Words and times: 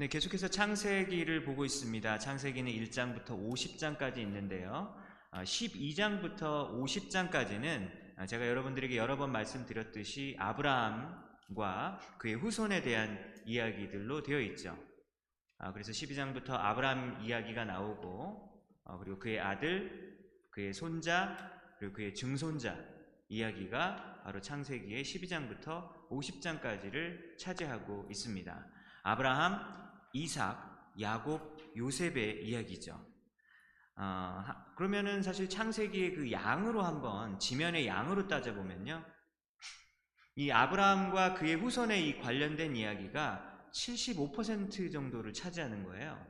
네, 0.00 0.08
계속해서 0.08 0.48
창세기를 0.48 1.44
보고 1.44 1.62
있습니다. 1.62 2.18
창세기는 2.20 2.72
1장부터 2.72 3.32
50장까지 3.32 4.16
있는데요. 4.16 4.96
12장부터 5.30 6.42
아, 6.42 6.72
50장까지는 6.72 7.90
아, 8.16 8.24
제가 8.24 8.48
여러분들에게 8.48 8.96
여러 8.96 9.18
번 9.18 9.30
말씀드렸듯이 9.30 10.36
아브라함과 10.38 12.16
그의 12.16 12.36
후손에 12.36 12.80
대한 12.80 13.22
이야기들로 13.44 14.22
되어 14.22 14.40
있죠. 14.40 14.74
아, 15.58 15.70
그래서 15.74 15.92
12장부터 15.92 16.52
아브라함 16.52 17.20
이야기가 17.22 17.66
나오고 17.66 18.64
어, 18.84 18.98
그리고 19.00 19.18
그의 19.18 19.38
아들, 19.38 20.18
그의 20.50 20.72
손자, 20.72 21.36
그리고 21.78 21.92
그의 21.92 22.14
증손자 22.14 22.74
이야기가 23.28 24.22
바로 24.24 24.40
창세기의 24.40 25.04
12장부터 25.04 26.08
50장까지를 26.08 27.36
차지하고 27.36 28.06
있습니다. 28.08 28.66
아브라함, 29.02 29.80
이삭, 30.12 30.94
야곱, 31.00 31.74
요셉의 31.76 32.46
이야기죠. 32.46 33.10
어, 33.96 34.44
그러면은 34.76 35.22
사실 35.22 35.48
창세기의 35.48 36.14
그 36.14 36.32
양으로 36.32 36.82
한번 36.82 37.38
지면의 37.38 37.86
양으로 37.86 38.28
따져보면요. 38.28 39.04
이 40.36 40.50
아브라함과 40.50 41.34
그의 41.34 41.56
후손에 41.56 42.00
이 42.00 42.18
관련된 42.18 42.74
이야기가 42.76 43.68
75% 43.72 44.90
정도를 44.90 45.32
차지하는 45.32 45.84
거예요. 45.84 46.26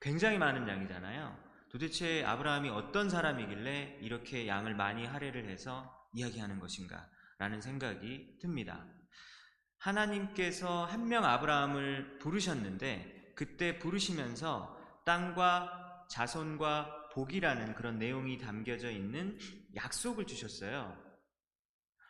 굉장히 0.00 0.38
많은 0.38 0.66
양이잖아요. 0.66 1.50
도대체 1.70 2.24
아브라함이 2.24 2.70
어떤 2.70 3.10
사람이길래 3.10 3.98
이렇게 4.00 4.48
양을 4.48 4.74
많이 4.74 5.04
할애를 5.04 5.48
해서 5.48 6.08
이야기하는 6.14 6.58
것인가? 6.58 7.08
라는 7.38 7.60
생각이 7.60 8.38
듭니다. 8.40 8.86
하나님께서 9.80 10.84
한 10.84 11.08
명 11.08 11.24
아브라함을 11.24 12.18
부르셨는데 12.18 13.32
그때 13.34 13.78
부르시면서 13.78 14.78
땅과 15.04 16.06
자손과 16.10 17.08
복이라는 17.12 17.74
그런 17.74 17.98
내용이 17.98 18.38
담겨져 18.38 18.90
있는 18.90 19.38
약속을 19.74 20.26
주셨어요. 20.26 20.96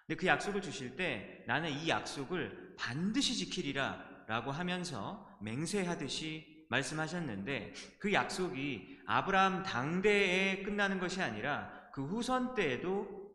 근데 0.07 0.19
그 0.19 0.27
약속을 0.27 0.61
주실 0.61 0.97
때 0.97 1.45
나는 1.47 1.71
이 1.71 1.89
약속을 1.89 2.75
반드시 2.79 3.37
지키리라 3.37 4.25
라고 4.27 4.51
하면서 4.51 5.27
맹세하듯이 5.41 6.67
말씀하셨는데 6.69 7.73
그 7.99 8.13
약속이 8.13 9.01
아브라함 9.07 9.63
당대에 9.63 10.63
끝나는 10.63 10.99
것이 10.99 11.23
아니라 11.23 11.71
그 11.93 12.05
후손 12.05 12.55
때에도 12.55 13.33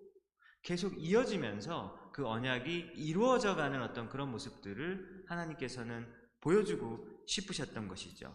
계속 0.61 0.93
이어지면서 0.97 2.04
그 2.16 2.25
언약이 2.25 2.94
이루어져 2.95 3.58
가는 3.58 3.81
어떤 3.81 4.08
그런 4.08 4.31
모습들을 4.31 5.25
하나님께서는 5.27 6.08
보여주고 6.39 7.25
싶으셨던 7.27 7.89
것이죠. 7.89 8.33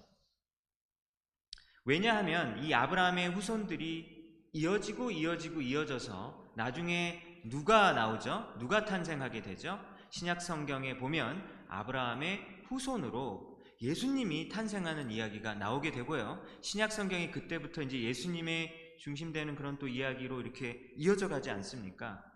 왜냐하면 1.87 2.62
이 2.62 2.75
아브라함의 2.75 3.31
후손들이 3.31 4.50
이어지고 4.53 5.12
이어지고 5.12 5.62
이어져서 5.62 6.53
나중에 6.56 7.41
누가 7.47 7.92
나오죠? 7.92 8.56
누가 8.59 8.84
탄생하게 8.84 9.41
되죠? 9.41 9.81
신약 10.11 10.42
성경에 10.42 10.98
보면 10.98 11.42
아브라함의 11.70 12.65
후손으로 12.69 13.62
예수님이 13.81 14.50
탄생하는 14.50 15.11
이야기가 15.11 15.55
나오게 15.55 15.92
되고요. 15.92 16.44
신약 16.61 16.92
성경이 16.92 17.31
그때부터 17.31 17.81
이제 17.81 17.98
예수님의 17.98 18.98
중심되는 18.98 19.55
그런 19.55 19.78
또 19.78 19.89
이야기로 19.89 20.42
이렇게 20.42 20.92
이어져 20.98 21.28
가지 21.28 21.48
않습니까? 21.48 22.30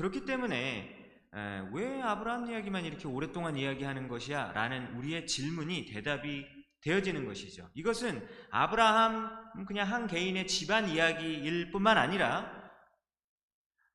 그렇기 0.00 0.24
때문에 0.24 0.96
왜 1.72 2.00
아브라함 2.00 2.50
이야기만 2.50 2.86
이렇게 2.86 3.06
오랫동안 3.06 3.58
이야기하는 3.58 4.08
것이야? 4.08 4.52
라는 4.52 4.96
우리의 4.96 5.26
질문이 5.26 5.84
대답이 5.92 6.46
되어지는 6.80 7.26
것이죠. 7.26 7.68
이것은 7.74 8.26
아브라함 8.50 9.66
그냥 9.66 9.92
한 9.92 10.06
개인의 10.06 10.46
집안 10.46 10.88
이야기일 10.88 11.70
뿐만 11.70 11.98
아니라 11.98 12.50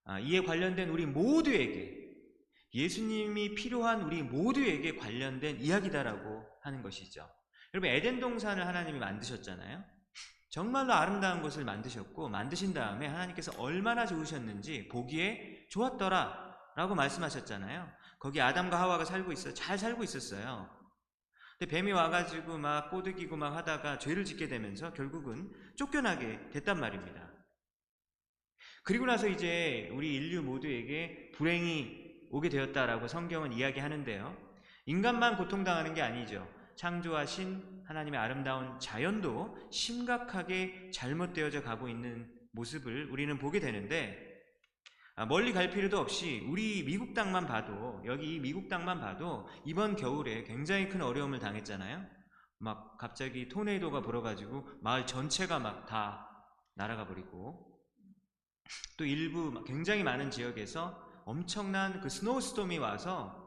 아, 0.04 0.20
이에 0.20 0.42
관련된 0.42 0.90
우리 0.90 1.08
모두에게 1.08 2.06
예수님이 2.76 3.56
필요한 3.56 4.04
우리 4.04 4.22
모두에게 4.22 4.96
관련된 4.98 5.60
이야기다라고 5.60 6.46
하는 6.62 6.84
것이죠. 6.84 7.28
여러분 7.74 7.90
에덴 7.90 8.20
동산을 8.20 8.68
하나님이 8.68 9.00
만드셨잖아요. 9.00 9.84
정말로 10.50 10.94
아름다운 10.94 11.42
곳을 11.42 11.66
만드셨고 11.66 12.30
만드신 12.30 12.76
다음에 12.76 13.08
하나님께서 13.08 13.52
얼마나 13.58 14.06
좋으셨는지 14.06 14.88
보기에 14.90 15.55
좋았더라 15.76 16.56
라고 16.78 16.96
말씀하셨잖아요. 16.96 17.92
거기 18.18 18.40
아담과 18.40 18.80
하와가 18.80 19.04
살고 19.04 19.34
있어 19.34 19.54
잘 19.54 19.78
살고 19.78 20.04
있었어요. 20.04 20.70
근데 21.60 21.70
뱀이 21.74 21.92
와가지고 21.92 22.58
막 22.58 22.90
꼬드기고 22.90 23.36
막 23.36 23.56
하다가 23.56 23.98
죄를 24.00 24.24
짓게 24.24 24.48
되면서 24.48 24.94
결국은 24.94 25.52
쫓겨나게 25.76 26.50
됐단 26.52 26.80
말입니다. 26.80 27.30
그리고 28.84 29.06
나서 29.06 29.28
이제 29.28 29.90
우리 29.94 30.16
인류 30.16 30.42
모두에게 30.44 31.32
불행이 31.36 32.30
오게 32.32 32.50
되었다라고 32.50 33.08
성경은 33.08 33.52
이야기하는데요. 33.52 34.38
인간만 34.86 35.38
고통당하는 35.38 35.94
게 35.94 36.02
아니죠. 36.02 36.48
창조하신 36.78 37.84
하나님의 37.86 38.20
아름다운 38.20 38.80
자연도 38.80 39.58
심각하게 39.72 40.92
잘못되어져 40.92 41.64
가고 41.64 41.90
있는 41.90 42.30
모습을 42.52 43.10
우리는 43.12 43.38
보게 43.38 43.60
되는데 43.60 44.35
아, 44.35 44.35
멀리 45.30 45.54
갈 45.54 45.70
필요도 45.70 45.98
없이 45.98 46.46
우리 46.50 46.84
미국 46.84 47.14
땅만 47.14 47.48
봐도 47.48 48.02
여기 48.06 48.40
미국 48.40 48.68
땅만 48.68 49.00
봐도 49.00 49.48
이번 49.64 49.96
겨울에 49.96 50.44
굉장히 50.44 50.90
큰 50.90 51.02
어려움을 51.02 51.40
당했잖아요. 51.40 52.06
막 52.60 52.98
갑자기 52.98 53.48
토네이도가 53.48 54.02
불어가지고 54.02 54.68
마을 54.82 55.06
전체가 55.06 55.60
막 55.60 55.86
다 55.86 56.30
날아가 56.76 57.08
버리고 57.08 57.80
또 58.98 59.06
일부 59.06 59.64
굉장히 59.64 60.04
많은 60.04 60.32
지역에서 60.32 61.02
엄청난 61.26 62.02
그 62.02 62.10
스노우스톰이 62.10 62.78
와서 62.80 63.44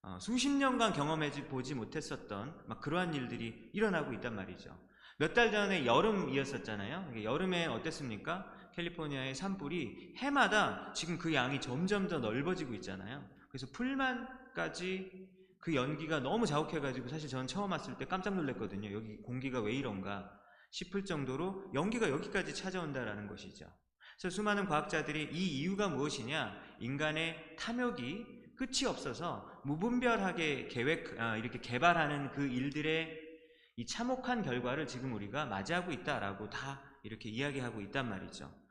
어, 0.00 0.18
수십 0.20 0.48
년간 0.48 0.94
경험해 0.94 1.30
보지 1.48 1.74
못했었던 1.74 2.64
막 2.66 2.80
그러한 2.80 3.14
일들이 3.14 3.70
일어나고 3.74 4.12
있단 4.14 4.34
말이죠. 4.34 4.76
몇 5.18 5.34
달 5.34 5.52
전에 5.52 5.84
여름이었었잖아요. 5.86 7.22
여름에 7.22 7.66
어땠습니까? 7.66 8.50
캘리포니아의 8.74 9.34
산불이 9.34 10.14
해마다 10.16 10.92
지금 10.92 11.18
그 11.18 11.34
양이 11.34 11.60
점점 11.60 12.08
더 12.08 12.18
넓어지고 12.18 12.74
있잖아요. 12.74 13.24
그래서 13.48 13.66
풀만까지 13.72 15.28
그 15.60 15.74
연기가 15.74 16.18
너무 16.18 16.46
자욱해가지고 16.46 17.08
사실 17.08 17.28
저는 17.28 17.46
처음 17.46 17.70
왔을 17.70 17.96
때 17.96 18.04
깜짝 18.04 18.34
놀랐거든요. 18.34 18.92
여기 18.92 19.16
공기가 19.18 19.60
왜 19.60 19.72
이런가 19.72 20.30
싶을 20.70 21.04
정도로 21.04 21.70
연기가 21.74 22.10
여기까지 22.10 22.54
찾아온다라는 22.54 23.28
것이죠. 23.28 23.66
그래서 24.18 24.34
수많은 24.34 24.66
과학자들이 24.66 25.30
이 25.32 25.60
이유가 25.60 25.88
무엇이냐? 25.88 26.56
인간의 26.80 27.56
탐욕이 27.56 28.42
끝이 28.56 28.86
없어서 28.86 29.60
무분별하게 29.64 30.68
계획 30.68 31.20
아, 31.20 31.36
이렇게 31.36 31.60
개발하는 31.60 32.30
그 32.30 32.46
일들의 32.46 33.20
이 33.76 33.86
참혹한 33.86 34.42
결과를 34.42 34.86
지금 34.86 35.12
우리가 35.14 35.46
맞이하고 35.46 35.92
있다라고 35.92 36.50
다 36.50 36.82
이렇게 37.02 37.28
이야기하고 37.28 37.80
있단 37.80 38.08
말이죠. 38.08 38.61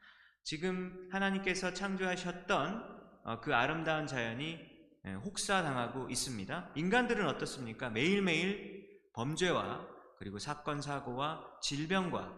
지금 0.44 1.08
하나님께서 1.12 1.74
창조하셨던 1.74 3.02
어, 3.24 3.40
그 3.42 3.54
아름다운 3.54 4.08
자연이 4.08 4.60
예, 5.06 5.14
혹사당하고 5.14 6.10
있습니다. 6.10 6.72
인간들은 6.76 7.28
어떻습니까? 7.28 7.90
매일매일 7.90 8.88
범죄와 9.14 9.88
그리고 10.18 10.38
사건, 10.40 10.82
사고와 10.82 11.60
질병과 11.62 12.38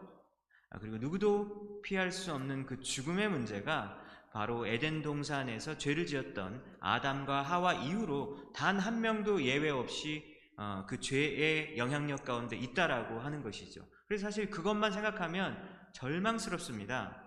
아, 0.70 0.80
그리고 0.80 0.98
누구도 0.98 1.82
피할 1.82 2.12
수 2.12 2.34
없는 2.34 2.66
그 2.66 2.80
죽음의 2.80 3.30
문제가 3.30 4.00
바로 4.32 4.66
에덴 4.66 5.02
동산에서 5.02 5.78
죄를 5.78 6.06
지었던 6.06 6.78
아담과 6.80 7.42
하와 7.44 7.74
이후로 7.74 8.52
단 8.54 8.80
한 8.80 9.02
명도 9.02 9.44
예외 9.44 9.70
없이 9.70 10.24
어, 10.58 10.86
그 10.88 11.00
죄의 11.00 11.78
영향력 11.78 12.24
가운데 12.26 12.56
있다라고 12.56 13.20
하는 13.20 13.44
것이죠. 13.44 13.86
그래서 14.08 14.24
사실 14.26 14.50
그것만 14.50 14.92
생각하면 14.92 15.58
절망스럽습니다. 15.94 17.23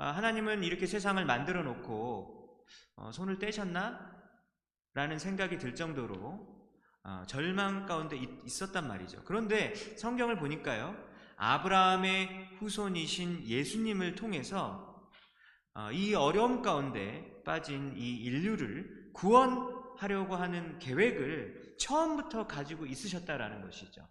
아, 0.00 0.12
하나님은 0.12 0.62
이렇게 0.62 0.86
세상을 0.86 1.22
만들어 1.24 1.64
놓고 1.64 2.64
어, 2.94 3.10
손을 3.12 3.40
떼셨나? 3.40 4.16
라는 4.94 5.18
생각이 5.18 5.58
들 5.58 5.74
정도로 5.74 6.56
어, 7.02 7.24
절망 7.26 7.84
가운데 7.84 8.16
있었단 8.16 8.86
말이죠. 8.86 9.24
그런데 9.24 9.74
성경을 9.74 10.36
보니까요. 10.38 10.96
아브라함의 11.36 12.58
후손이신 12.58 13.44
예수님을 13.44 14.14
통해서 14.14 15.10
어, 15.74 15.90
이 15.90 16.14
어려움 16.14 16.62
가운데 16.62 17.42
빠진 17.44 17.92
이 17.96 18.18
인류를 18.18 19.10
구원하려고 19.14 20.36
하는 20.36 20.78
계획을 20.78 21.74
처음부터 21.78 22.46
가지고 22.46 22.86
있으셨다라는 22.86 23.62
것이죠. 23.62 24.08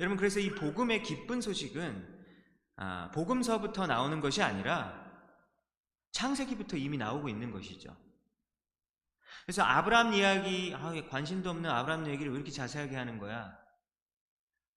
여러분, 0.00 0.16
그래서 0.16 0.40
이 0.40 0.54
복음의 0.54 1.02
기쁜 1.02 1.42
소식은 1.42 2.17
아, 2.80 3.10
복음서부터 3.12 3.88
나오는 3.88 4.20
것이 4.20 4.40
아니라 4.40 5.04
창세기부터 6.12 6.76
이미 6.76 6.96
나오고 6.96 7.28
있는 7.28 7.50
것이죠. 7.50 7.94
그래서 9.44 9.62
아브라함 9.62 10.14
이야기, 10.14 10.74
아, 10.74 10.90
왜 10.90 11.06
관심도 11.08 11.50
없는 11.50 11.68
아브라함 11.68 12.06
얘기를 12.06 12.30
왜 12.30 12.36
이렇게 12.36 12.52
자세하게 12.52 12.94
하는 12.94 13.18
거야? 13.18 13.52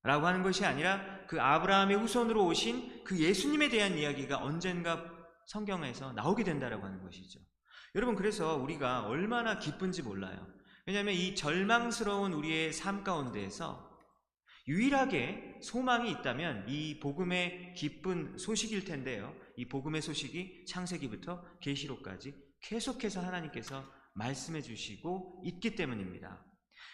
라고 0.03 0.25
하는 0.25 0.41
것이 0.41 0.65
아니라 0.65 1.27
그 1.27 1.39
아브라함의 1.39 1.97
후손으로 1.97 2.43
오신 2.47 3.03
그 3.03 3.19
예수님에 3.19 3.69
대한 3.69 3.95
이야기가 3.95 4.37
언젠가 4.37 5.05
성경에서 5.45 6.13
나오게 6.13 6.43
된다라고 6.43 6.83
하는 6.83 7.03
것이죠. 7.03 7.39
여러분, 7.93 8.15
그래서 8.15 8.55
우리가 8.55 9.05
얼마나 9.05 9.59
기쁜지 9.59 10.01
몰라요. 10.01 10.47
왜냐하면 10.87 11.13
이 11.13 11.35
절망스러운 11.35 12.33
우리의 12.33 12.73
삶 12.73 13.03
가운데에서 13.03 13.90
유일하게 14.71 15.59
소망이 15.61 16.09
있다면 16.11 16.69
이 16.69 16.97
복음의 17.01 17.73
기쁜 17.75 18.37
소식일 18.37 18.85
텐데요. 18.85 19.35
이 19.57 19.67
복음의 19.67 20.01
소식이 20.01 20.63
창세기부터 20.65 21.43
계시록까지 21.59 22.33
계속해서 22.61 23.19
하나님께서 23.21 23.83
말씀해 24.13 24.61
주시고 24.61 25.41
있기 25.45 25.75
때문입니다. 25.75 26.41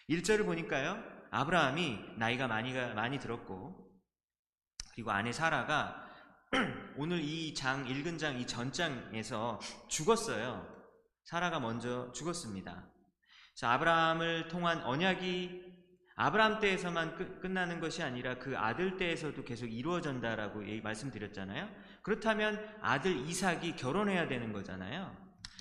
1절을 0.10 0.46
보니까요. 0.46 1.04
아브라함이 1.30 2.00
나이가 2.18 2.48
많이, 2.48 2.74
많이 2.74 3.20
들었고 3.20 3.92
그리고 4.96 5.12
아내 5.12 5.32
사라가 5.32 6.04
오늘 6.98 7.20
이 7.22 7.54
장 7.54 7.88
읽은 7.88 8.18
장 8.18 8.40
이 8.40 8.48
전장에서 8.48 9.60
죽었어요. 9.88 10.68
사라가 11.26 11.60
먼저 11.60 12.12
죽었습니다. 12.12 12.90
자, 13.56 13.72
아브라함을 13.74 14.48
통한 14.48 14.82
언약이 14.84 15.67
아브라함 16.19 16.60
때에서만 16.60 17.40
끝나는 17.40 17.80
것이 17.80 18.02
아니라 18.02 18.40
그 18.40 18.58
아들 18.58 18.98
때에서도 18.98 19.44
계속 19.44 19.68
이루어진다라고 19.68 20.64
말씀드렸잖아요. 20.81 21.69
그렇다면 22.02 22.60
아들 22.81 23.16
이삭이 23.16 23.75
결혼해야 23.75 24.28
되는 24.28 24.52
거잖아요. 24.52 25.16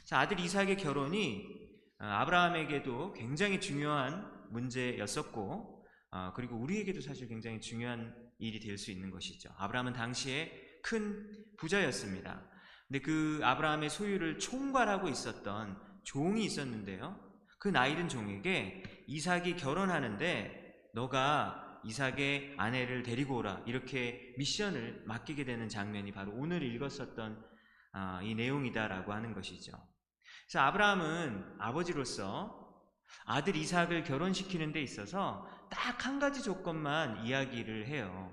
자, 0.05 0.21
아들 0.21 0.41
이삭의 0.41 0.79
결혼이 0.79 1.67
어, 1.99 2.05
아브라함에게도 2.05 3.13
굉장히 3.13 3.61
중요한 3.61 4.31
문제였었고, 4.51 5.85
어, 6.11 6.33
그리고 6.35 6.57
우리에게도 6.57 7.03
사실 7.03 7.29
굉장히 7.29 7.61
중요한 7.61 8.15
일이 8.39 8.59
될 8.59 8.79
수 8.79 8.91
있는 8.91 9.11
것이죠. 9.11 9.51
아브라함은 9.59 9.93
당시에 9.93 10.81
큰 10.83 11.45
부자였습니다. 11.59 12.51
근데 12.89 13.01
그 13.01 13.41
아브라함의 13.43 13.91
소유를 13.91 14.39
총괄하고 14.39 15.09
있었던 15.09 15.79
종이 16.05 16.45
있었는데요. 16.47 17.19
그 17.59 17.69
나이든 17.69 18.09
종에게 18.09 18.83
이삭이 19.07 19.57
결혼하는데 19.57 20.91
너가 20.95 21.81
이삭의 21.85 22.55
아내를 22.57 23.03
데리고 23.03 23.37
오라 23.37 23.63
이렇게 23.67 24.35
미션을 24.39 25.05
맡기게 25.07 25.45
되는 25.45 25.69
장면이 25.69 26.13
바로 26.13 26.33
오늘 26.35 26.63
읽었었던 26.63 27.45
아, 27.93 28.21
이 28.23 28.35
내용이다라고 28.35 29.13
하는 29.13 29.33
것이죠. 29.33 29.73
그래서 30.47 30.61
아브라함은 30.61 31.57
아버지로서 31.59 32.65
아들 33.25 33.57
이삭을 33.57 34.05
결혼시키는 34.05 34.73
데 34.73 34.83
있어서 34.83 35.49
딱 35.71 35.97
한 36.07 36.21
가지 36.21 36.41
조건만 36.41 37.27
이야기를 37.27 37.89
해요. 37.89 38.33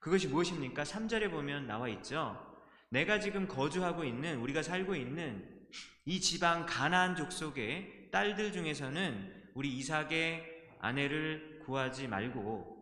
그것이 0.00 0.28
무엇입니까? 0.28 0.82
3절에 0.82 1.30
보면 1.30 1.66
나와 1.66 1.88
있죠. 1.90 2.40
내가 2.88 3.20
지금 3.20 3.46
거주하고 3.46 4.04
있는 4.04 4.38
우리가 4.38 4.62
살고 4.62 4.94
있는 4.94 5.46
이 6.06 6.22
지방 6.22 6.64
가나안 6.64 7.16
족속의 7.16 8.08
딸들 8.10 8.52
중에서는 8.52 9.33
우리 9.54 9.76
이삭의 9.78 10.76
아내를 10.80 11.60
구하지 11.64 12.08
말고 12.08 12.74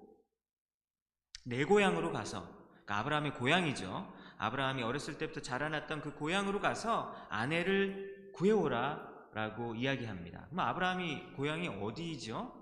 내 1.44 1.64
고향으로 1.64 2.12
가서 2.12 2.48
그러니까 2.68 2.98
아브라함의 2.98 3.34
고향이죠. 3.34 4.12
아브라함이 4.38 4.82
어렸을 4.82 5.18
때부터 5.18 5.40
자라났던 5.40 6.00
그 6.00 6.14
고향으로 6.14 6.60
가서 6.60 7.14
아내를 7.28 8.32
구해오라 8.34 9.12
라고 9.34 9.74
이야기합니다. 9.74 10.46
그럼 10.50 10.60
아브라함이 10.60 11.34
고향이 11.36 11.68
어디죠? 11.68 12.60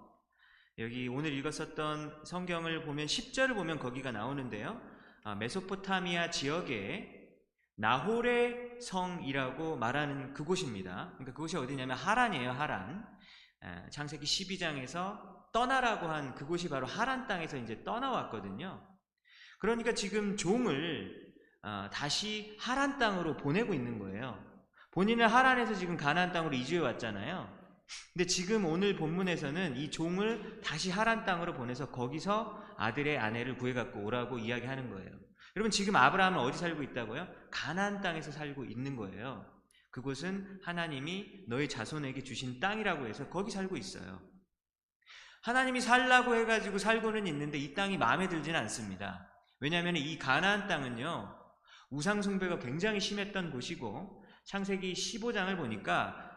여기 0.78 1.08
오늘 1.08 1.32
읽었었던 1.32 2.24
성경을 2.24 2.84
보면 2.84 3.06
10절을 3.06 3.54
보면 3.54 3.78
거기가 3.78 4.12
나오는데요. 4.12 4.80
아, 5.24 5.34
메소포타미아 5.34 6.30
지역에 6.30 7.20
나홀의 7.76 8.80
성이라고 8.80 9.76
말하는 9.76 10.32
그곳입니다. 10.34 11.12
그러니까 11.14 11.32
그곳이 11.32 11.56
어디냐면 11.56 11.96
하란이에요, 11.96 12.50
하란. 12.50 13.06
창세기 13.90 14.24
12장에서 14.24 15.52
떠나라고 15.52 16.06
한 16.06 16.34
그곳이 16.34 16.68
바로 16.68 16.86
하란 16.86 17.26
땅에서 17.26 17.56
이제 17.56 17.82
떠나왔거든요. 17.84 18.86
그러니까 19.58 19.92
지금 19.92 20.36
종을 20.36 21.30
어, 21.62 21.88
다시 21.92 22.56
하란 22.58 22.98
땅으로 22.98 23.36
보내고 23.36 23.74
있는 23.74 23.98
거예요. 23.98 24.42
본인은 24.92 25.28
하란에서 25.28 25.74
지금 25.74 25.96
가나안 25.96 26.32
땅으로 26.32 26.54
이주해 26.54 26.80
왔잖아요. 26.80 27.60
근데 28.12 28.26
지금 28.26 28.64
오늘 28.64 28.96
본문에서는 28.96 29.76
이 29.76 29.90
종을 29.90 30.60
다시 30.64 30.90
하란 30.90 31.24
땅으로 31.24 31.54
보내서 31.54 31.90
거기서 31.90 32.64
아들의 32.76 33.18
아내를 33.18 33.58
구해갖고 33.58 34.00
오라고 34.00 34.38
이야기하는 34.38 34.90
거예요. 34.90 35.10
여러분 35.56 35.70
지금 35.70 35.96
아브라함은 35.96 36.38
어디 36.38 36.56
살고 36.56 36.82
있다고요? 36.82 37.28
가나안 37.50 38.00
땅에서 38.00 38.30
살고 38.30 38.64
있는 38.64 38.96
거예요. 38.96 39.44
그곳은 39.90 40.60
하나님이 40.62 41.44
너희 41.48 41.68
자손에게 41.68 42.22
주신 42.22 42.60
땅이라고 42.60 43.06
해서 43.06 43.28
거기 43.28 43.50
살고 43.50 43.76
있어요. 43.76 44.20
하나님이 45.42 45.80
살라고 45.80 46.34
해가지고 46.34 46.78
살고는 46.78 47.26
있는데 47.26 47.58
이 47.58 47.74
땅이 47.74 47.98
마음에 47.98 48.28
들지는 48.28 48.58
않습니다. 48.60 49.26
왜냐하면 49.58 49.96
이 49.96 50.18
가나안 50.18 50.68
땅은요 50.68 51.36
우상 51.90 52.22
숭배가 52.22 52.58
굉장히 52.58 53.00
심했던 53.00 53.50
곳이고 53.50 54.24
창세기 54.44 54.92
15장을 54.92 55.56
보니까 55.56 56.28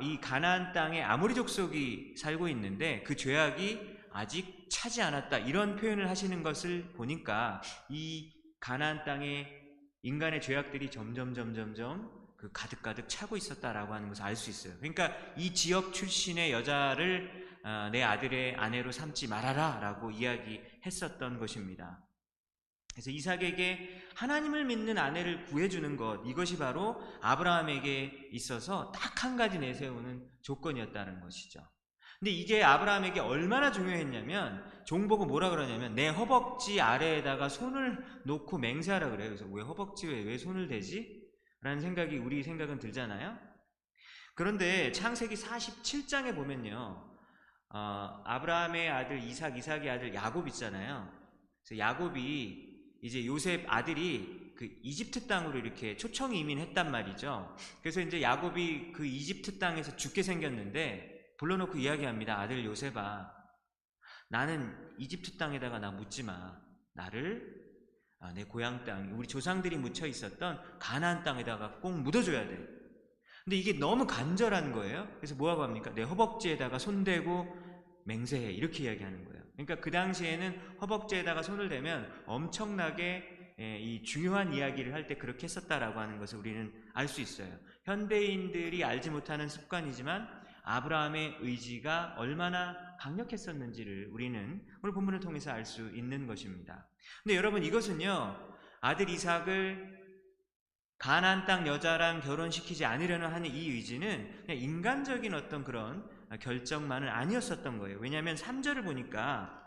이 0.00 0.18
가나안 0.20 0.72
땅에 0.72 1.02
아모리 1.02 1.34
족속이 1.34 2.16
살고 2.16 2.48
있는데 2.48 3.02
그 3.02 3.14
죄악이 3.14 3.96
아직 4.12 4.68
차지 4.70 5.02
않았다 5.02 5.38
이런 5.38 5.76
표현을 5.76 6.08
하시는 6.08 6.42
것을 6.42 6.92
보니까 6.92 7.60
이 7.90 8.32
가나안 8.58 9.04
땅에 9.04 9.48
인간의 10.02 10.40
죄악들이 10.40 10.90
점점 10.90 11.34
점점점 11.34 12.15
그 12.46 12.52
가득가득 12.52 13.08
차고 13.08 13.36
있었다라고 13.36 13.92
하는 13.92 14.08
것을 14.08 14.22
알 14.22 14.36
수 14.36 14.50
있어요. 14.50 14.74
그러니까 14.78 15.12
이 15.36 15.52
지역 15.52 15.92
출신의 15.92 16.52
여자를 16.52 17.46
어, 17.64 17.88
내 17.90 18.02
아들의 18.04 18.54
아내로 18.56 18.92
삼지 18.92 19.26
말아라라고 19.26 20.12
이야기했었던 20.12 21.38
것입니다. 21.40 22.06
그래서 22.94 23.10
이삭에게 23.10 24.02
하나님을 24.14 24.64
믿는 24.64 24.96
아내를 24.96 25.46
구해주는 25.46 25.96
것 25.96 26.22
이것이 26.24 26.56
바로 26.56 27.02
아브라함에게 27.20 28.30
있어서 28.32 28.92
딱 28.92 29.16
한 29.24 29.36
가지 29.36 29.58
내세우는 29.58 30.28
조건이었다는 30.42 31.20
것이죠. 31.20 31.60
근데 32.20 32.30
이게 32.30 32.62
아브라함에게 32.62 33.18
얼마나 33.18 33.72
중요했냐면 33.72 34.62
종보고 34.84 35.24
뭐라 35.26 35.50
그러냐면 35.50 35.94
내 35.96 36.08
허벅지 36.08 36.80
아래에다가 36.80 37.48
손을 37.48 38.04
놓고 38.24 38.58
맹세하라 38.58 39.10
그래요. 39.10 39.30
그래서 39.30 39.46
왜 39.46 39.62
허벅지에 39.62 40.22
왜 40.22 40.38
손을 40.38 40.68
대지? 40.68 41.25
라는 41.66 41.80
생각이 41.80 42.16
우리 42.18 42.44
생각은 42.44 42.78
들잖아요. 42.78 43.36
그런데 44.36 44.92
창세기 44.92 45.34
47장에 45.34 46.32
보면요. 46.32 47.12
어, 47.70 48.22
아브라함의 48.24 48.88
아들 48.88 49.20
이삭, 49.20 49.58
이삭의 49.58 49.90
아들 49.90 50.14
야곱 50.14 50.46
있잖아요. 50.46 51.12
그래서 51.64 51.80
야곱이 51.80 53.00
이제 53.02 53.26
요셉 53.26 53.64
아들이 53.66 54.54
그 54.56 54.78
이집트 54.80 55.26
땅으로 55.26 55.58
이렇게 55.58 55.96
초청 55.96 56.36
이민했단 56.36 56.88
말이죠. 56.88 57.56
그래서 57.82 58.00
이제 58.00 58.22
야곱이 58.22 58.92
그 58.92 59.04
이집트 59.04 59.58
땅에서 59.58 59.96
죽게 59.96 60.22
생겼는데 60.22 61.34
불러놓고 61.36 61.78
이야기합니다. 61.78 62.38
아들 62.38 62.64
요셉아, 62.64 63.28
나는 64.30 64.94
이집트 64.98 65.36
땅에다가 65.36 65.80
나 65.80 65.90
묻지 65.90 66.22
마. 66.22 66.56
나를 66.94 67.65
아, 68.18 68.32
내 68.32 68.44
고향 68.44 68.84
땅, 68.84 69.12
우리 69.18 69.26
조상들이 69.28 69.76
묻혀 69.76 70.06
있었던 70.06 70.78
가나안 70.78 71.22
땅에다가 71.22 71.76
꼭 71.80 72.00
묻어줘야 72.00 72.46
돼. 72.48 72.58
근데 73.44 73.56
이게 73.56 73.74
너무 73.78 74.06
간절한 74.06 74.72
거예요. 74.72 75.08
그래서 75.18 75.34
뭐라고 75.36 75.62
합니까? 75.62 75.92
내 75.94 76.02
허벅지에다가 76.02 76.78
손대고 76.78 77.46
맹세해. 78.04 78.50
이렇게 78.52 78.84
이야기하는 78.84 79.24
거예요. 79.24 79.42
그러니까 79.52 79.76
그 79.80 79.90
당시에는 79.90 80.78
허벅지에다가 80.80 81.42
손을 81.42 81.68
대면 81.68 82.10
엄청나게 82.26 83.54
예, 83.58 83.78
이 83.80 84.02
중요한 84.02 84.52
이야기를 84.52 84.92
할 84.92 85.06
때 85.06 85.16
그렇게 85.16 85.44
했었다라고 85.44 85.98
하는 85.98 86.18
것을 86.18 86.38
우리는 86.38 86.72
알 86.92 87.08
수 87.08 87.20
있어요. 87.22 87.48
현대인들이 87.84 88.84
알지 88.84 89.10
못하는 89.10 89.48
습관이지만 89.48 90.28
아브라함의 90.64 91.38
의지가 91.40 92.16
얼마나 92.18 92.76
강력했었는지를 92.98 94.08
우리는 94.10 94.60
오늘 94.82 94.92
본문을 94.92 95.20
통해서 95.20 95.52
알 95.52 95.64
수 95.64 95.88
있는 95.94 96.26
것입니다. 96.26 96.86
근데 97.22 97.36
여러분 97.36 97.64
이것은요. 97.64 98.46
아들 98.80 99.08
이삭을 99.08 99.96
가나안 100.98 101.44
땅 101.44 101.66
여자랑 101.66 102.20
결혼시키지 102.20 102.84
않으려는 102.84 103.28
하는 103.28 103.50
이 103.50 103.70
의지는 103.70 104.44
그냥 104.46 104.62
인간적인 104.62 105.34
어떤 105.34 105.64
그런 105.64 106.08
결정만은 106.40 107.08
아니었었던 107.08 107.78
거예요. 107.78 107.98
왜냐하면 108.00 108.34
3절을 108.36 108.84
보니까 108.84 109.66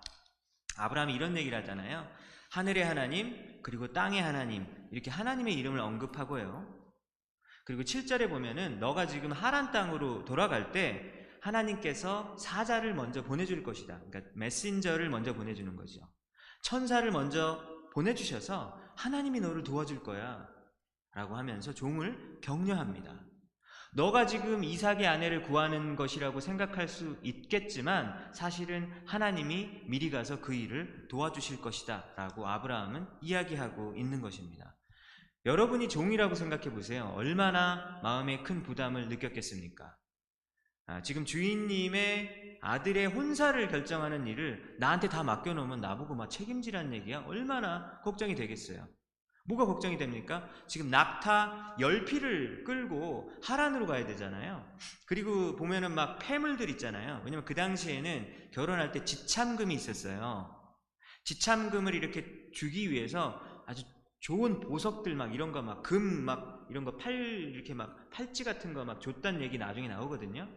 아브라함이 0.77 1.13
이런 1.13 1.37
얘기를 1.37 1.57
하잖아요. 1.59 2.09
하늘의 2.51 2.83
하나님 2.83 3.61
그리고 3.61 3.91
땅의 3.93 4.21
하나님 4.21 4.65
이렇게 4.91 5.11
하나님의 5.11 5.53
이름을 5.55 5.79
언급하고요. 5.79 6.79
그리고 7.65 7.83
7절에 7.83 8.29
보면은 8.29 8.79
너가 8.79 9.05
지금 9.05 9.31
하란 9.31 9.71
땅으로 9.71 10.25
돌아갈 10.25 10.71
때 10.71 11.27
하나님께서 11.41 12.35
사자를 12.37 12.95
먼저 12.95 13.23
보내줄 13.23 13.63
것이다. 13.63 13.99
그러니까 14.09 14.31
메신저를 14.35 15.09
먼저 15.09 15.33
보내주는 15.33 15.75
거죠. 15.75 16.01
천사를 16.61 17.09
먼저 17.11 17.63
보내주셔서 17.93 18.79
하나님이 18.95 19.39
너를 19.39 19.63
도와줄 19.63 20.03
거야. 20.03 20.47
라고 21.13 21.35
하면서 21.35 21.73
종을 21.73 22.39
격려합니다. 22.41 23.19
너가 23.93 24.27
지금 24.27 24.63
이삭의 24.63 25.07
아내를 25.07 25.41
구하는 25.41 25.95
것이라고 25.95 26.39
생각할 26.39 26.87
수 26.87 27.17
있겠지만 27.23 28.31
사실은 28.33 28.91
하나님이 29.07 29.81
미리 29.85 30.11
가서 30.11 30.41
그 30.41 30.53
일을 30.53 31.07
도와주실 31.09 31.61
것이다. 31.61 32.05
라고 32.15 32.47
아브라함은 32.47 33.07
이야기하고 33.21 33.95
있는 33.95 34.21
것입니다. 34.21 34.75
여러분이 35.45 35.89
종이라고 35.89 36.35
생각해 36.35 36.69
보세요. 36.71 37.11
얼마나 37.15 37.99
마음에 38.03 38.43
큰 38.43 38.61
부담을 38.61 39.07
느꼈겠습니까? 39.07 39.95
아, 40.85 41.01
지금 41.01 41.25
주인님의 41.25 42.48
아들의 42.61 43.07
혼사를 43.07 43.67
결정하는 43.69 44.27
일을 44.27 44.75
나한테 44.79 45.09
다 45.09 45.23
맡겨놓으면 45.23 45.81
나보고 45.81 46.15
막 46.15 46.29
책임지라는 46.29 46.93
얘기야? 46.93 47.23
얼마나 47.27 47.99
걱정이 48.01 48.35
되겠어요? 48.35 48.87
뭐가 49.45 49.65
걱정이 49.65 49.97
됩니까? 49.97 50.47
지금 50.67 50.89
낙타 50.91 51.77
열피를 51.79 52.63
끌고 52.65 53.31
하란으로 53.43 53.87
가야 53.87 54.05
되잖아요. 54.05 54.63
그리고 55.07 55.55
보면은 55.55 55.93
막 55.95 56.19
폐물들 56.19 56.69
있잖아요. 56.71 57.21
왜냐면 57.25 57.45
그 57.45 57.55
당시에는 57.55 58.51
결혼할 58.51 58.91
때 58.91 59.03
지참금이 59.03 59.73
있었어요. 59.73 60.55
지참금을 61.23 61.95
이렇게 61.95 62.51
주기 62.53 62.91
위해서 62.91 63.41
아주 63.65 63.83
좋은 64.19 64.59
보석들 64.59 65.15
막 65.15 65.33
이런 65.33 65.51
거 65.51 65.61
막 65.61 65.81
금막 65.81 66.67
이런 66.69 66.83
거 66.85 66.97
팔 66.97 67.13
이렇게 67.13 67.73
막 67.73 68.09
팔찌 68.11 68.43
같은 68.43 68.73
거 68.73 68.83
막 68.83 69.01
줬단 69.01 69.41
얘기 69.41 69.57
나중에 69.57 69.87
나오거든요. 69.87 70.47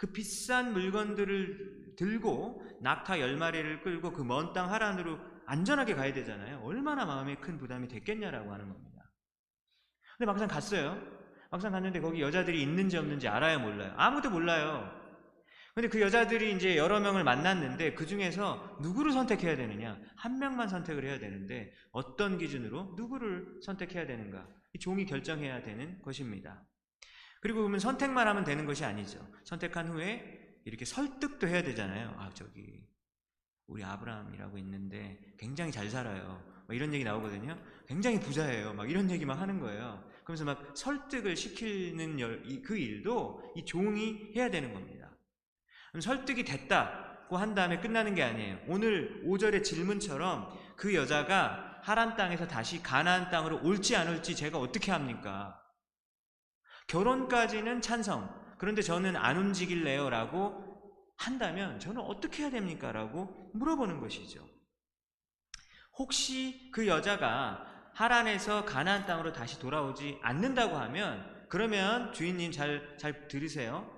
그 0.00 0.06
비싼 0.06 0.72
물건들을 0.72 1.94
들고 1.96 2.64
낙타 2.80 3.20
열 3.20 3.36
마리를 3.36 3.82
끌고 3.82 4.12
그 4.12 4.22
먼 4.22 4.54
땅 4.54 4.72
하란으로 4.72 5.18
안전하게 5.44 5.94
가야 5.94 6.14
되잖아요. 6.14 6.62
얼마나 6.64 7.04
마음에 7.04 7.34
큰 7.36 7.58
부담이 7.58 7.86
됐겠냐라고 7.86 8.50
하는 8.50 8.70
겁니다. 8.70 9.12
근데 10.16 10.24
막상 10.24 10.48
갔어요. 10.48 10.98
막상 11.50 11.72
갔는데 11.72 12.00
거기 12.00 12.22
여자들이 12.22 12.62
있는지 12.62 12.96
없는지 12.96 13.28
알아요, 13.28 13.58
몰라요? 13.60 13.92
아무도 13.98 14.30
몰라요. 14.30 14.90
근데 15.74 15.88
그 15.88 16.00
여자들이 16.00 16.54
이제 16.56 16.78
여러 16.78 16.98
명을 16.98 17.22
만났는데 17.22 17.92
그 17.92 18.06
중에서 18.06 18.78
누구를 18.80 19.12
선택해야 19.12 19.54
되느냐? 19.54 20.00
한 20.16 20.38
명만 20.38 20.68
선택을 20.68 21.04
해야 21.04 21.18
되는데 21.18 21.74
어떤 21.92 22.38
기준으로 22.38 22.94
누구를 22.96 23.60
선택해야 23.62 24.06
되는가? 24.06 24.48
이 24.72 24.78
종이 24.78 25.04
결정해야 25.04 25.62
되는 25.62 26.00
것입니다. 26.00 26.64
그리고 27.40 27.60
그러면 27.60 27.80
선택만 27.80 28.28
하면 28.28 28.44
되는 28.44 28.66
것이 28.66 28.84
아니죠. 28.84 29.26
선택한 29.44 29.88
후에 29.88 30.58
이렇게 30.64 30.84
설득도 30.84 31.48
해야 31.48 31.62
되잖아요. 31.62 32.14
아, 32.18 32.30
저기 32.34 32.86
우리 33.66 33.82
아브라함이라고 33.82 34.58
있는데 34.58 35.18
굉장히 35.38 35.72
잘 35.72 35.88
살아요. 35.88 36.42
이런 36.70 36.92
얘기 36.94 37.02
나오거든요. 37.02 37.58
굉장히 37.86 38.20
부자예요. 38.20 38.74
막 38.74 38.88
이런 38.88 39.10
얘기만 39.10 39.38
하는 39.38 39.58
거예요. 39.58 40.04
그러면서 40.22 40.44
막 40.44 40.76
설득을 40.76 41.36
시키는 41.36 42.62
그 42.62 42.76
일도 42.76 43.54
이 43.56 43.64
종이 43.64 44.32
해야 44.36 44.50
되는 44.50 44.72
겁니다. 44.72 45.10
설득이 45.98 46.44
됐다고 46.44 47.36
한 47.36 47.54
다음에 47.54 47.80
끝나는 47.80 48.14
게 48.14 48.22
아니에요. 48.22 48.60
오늘 48.68 49.24
5절의 49.26 49.64
질문처럼 49.64 50.56
그 50.76 50.94
여자가 50.94 51.80
하란 51.82 52.16
땅에서 52.16 52.46
다시 52.46 52.82
가나안 52.82 53.30
땅으로 53.30 53.60
올지 53.64 53.96
안 53.96 54.08
올지 54.08 54.36
제가 54.36 54.58
어떻게 54.58 54.92
합니까? 54.92 55.59
결혼까지는 56.90 57.80
찬성. 57.80 58.28
그런데 58.58 58.82
저는 58.82 59.16
안 59.16 59.36
움직일래요. 59.36 60.10
라고 60.10 61.14
한다면 61.16 61.78
저는 61.78 62.02
어떻게 62.02 62.42
해야 62.42 62.50
됩니까? 62.50 62.90
라고 62.90 63.50
물어보는 63.54 64.00
것이죠. 64.00 64.44
혹시 65.98 66.70
그 66.72 66.86
여자가 66.86 67.92
하란에서 67.94 68.64
가나안 68.64 69.06
땅으로 69.06 69.32
다시 69.32 69.58
돌아오지 69.60 70.18
않는다고 70.22 70.76
하면 70.76 71.46
그러면 71.48 72.12
주인님 72.12 72.52
잘, 72.52 72.96
잘 72.98 73.28
들으세요. 73.28 73.88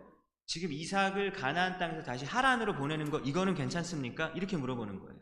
지금 0.46 0.72
이삭을 0.72 1.32
가나안 1.32 1.78
땅에서 1.78 2.02
다시 2.02 2.26
하란으로 2.26 2.74
보내는 2.74 3.10
거 3.10 3.20
이거는 3.20 3.54
괜찮습니까? 3.54 4.28
이렇게 4.30 4.56
물어보는 4.56 5.00
거예요. 5.00 5.18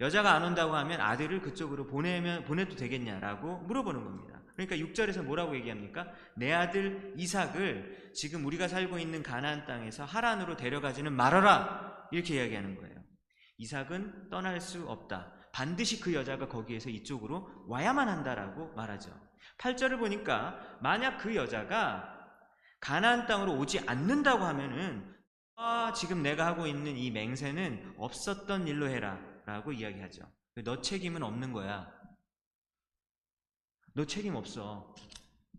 여자가 0.00 0.32
안 0.32 0.44
온다고 0.44 0.76
하면 0.76 1.00
아들을 1.00 1.40
그쪽으로 1.40 1.86
보내면 1.86 2.44
보내도 2.44 2.76
되겠냐라고 2.76 3.58
물어보는 3.60 4.04
겁니다. 4.04 4.37
그러니까 4.58 4.74
6절에서 4.88 5.22
뭐라고 5.22 5.54
얘기합니까? 5.54 6.12
내 6.34 6.52
아들 6.52 7.14
이삭을 7.16 8.10
지금 8.12 8.44
우리가 8.44 8.66
살고 8.66 8.98
있는 8.98 9.22
가나안 9.22 9.66
땅에서 9.66 10.04
하란으로 10.04 10.56
데려가지는 10.56 11.12
말아라. 11.12 12.08
이렇게 12.10 12.34
이야기하는 12.34 12.76
거예요. 12.76 12.96
이삭은 13.58 14.30
떠날 14.30 14.60
수 14.60 14.84
없다. 14.88 15.32
반드시 15.52 16.00
그 16.00 16.12
여자가 16.12 16.48
거기에서 16.48 16.90
이쪽으로 16.90 17.48
와야만 17.68 18.08
한다라고 18.08 18.74
말하죠. 18.74 19.12
8절을 19.58 20.00
보니까 20.00 20.78
만약 20.82 21.18
그 21.18 21.36
여자가 21.36 22.16
가나안 22.80 23.26
땅으로 23.28 23.56
오지 23.58 23.80
않는다고 23.86 24.42
하면은 24.44 25.14
아, 25.54 25.92
지금 25.92 26.20
내가 26.20 26.46
하고 26.46 26.66
있는 26.66 26.96
이 26.96 27.12
맹세는 27.12 27.94
없었던 27.96 28.66
일로 28.66 28.88
해라 28.88 29.20
라고 29.46 29.72
이야기하죠. 29.72 30.24
너 30.64 30.80
책임은 30.80 31.22
없는 31.22 31.52
거야. 31.52 31.97
너 33.98 34.06
책임 34.06 34.36
없어. 34.36 34.94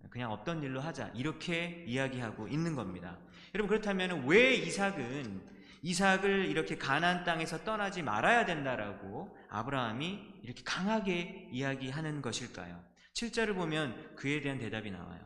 그냥 0.09 0.31
없던 0.31 0.63
일로 0.63 0.79
하자. 0.79 1.09
이렇게 1.09 1.83
이야기하고 1.85 2.47
있는 2.47 2.73
겁니다. 2.73 3.19
여러분 3.53 3.67
그렇다면 3.67 4.25
왜 4.27 4.53
이삭은 4.53 5.59
이삭을 5.81 6.45
이렇게 6.45 6.77
가나안 6.77 7.25
땅에서 7.25 7.65
떠나지 7.65 8.01
말아야 8.01 8.45
된다라고 8.45 9.37
아브라함이 9.49 10.39
이렇게 10.43 10.63
강하게 10.63 11.49
이야기하는 11.51 12.21
것일까요? 12.21 12.81
7절을 13.13 13.55
보면 13.55 14.15
그에 14.15 14.39
대한 14.39 14.57
대답이 14.57 14.89
나와요. 14.89 15.19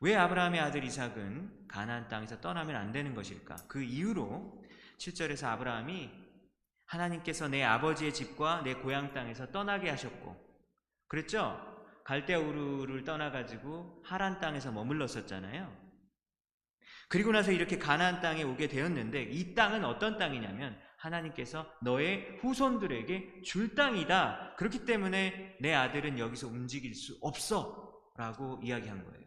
왜 0.00 0.14
아브라함의 0.14 0.60
아들 0.60 0.84
이삭은 0.84 1.68
가나안 1.68 2.08
땅에서 2.08 2.42
떠나면 2.42 2.76
안 2.76 2.92
되는 2.92 3.14
것일까? 3.14 3.56
그 3.66 3.82
이유로 3.82 4.62
7절에서 4.98 5.46
아브라함이 5.46 6.10
하나님께서 6.84 7.48
내 7.48 7.62
아버지의 7.62 8.12
집과 8.12 8.60
내 8.60 8.74
고향 8.74 9.14
땅에서 9.14 9.50
떠나게 9.50 9.88
하셨고 9.88 10.44
그랬죠? 11.08 11.60
갈대우르를 12.04 13.04
떠나가지고 13.04 14.02
하란 14.04 14.38
땅에서 14.38 14.70
머물렀었잖아요. 14.72 15.86
그리고 17.08 17.32
나서 17.32 17.52
이렇게 17.52 17.78
가나안 17.78 18.20
땅에 18.20 18.42
오게 18.42 18.68
되었는데 18.68 19.24
이 19.24 19.54
땅은 19.54 19.84
어떤 19.84 20.18
땅이냐면 20.18 20.80
하나님께서 20.98 21.70
너의 21.82 22.38
후손들에게 22.40 23.42
줄 23.42 23.74
땅이다. 23.74 24.54
그렇기 24.56 24.84
때문에 24.84 25.56
내 25.60 25.74
아들은 25.74 26.18
여기서 26.18 26.48
움직일 26.48 26.94
수 26.94 27.18
없어. 27.20 27.84
라고 28.16 28.58
이야기한 28.62 29.04
거예요. 29.04 29.26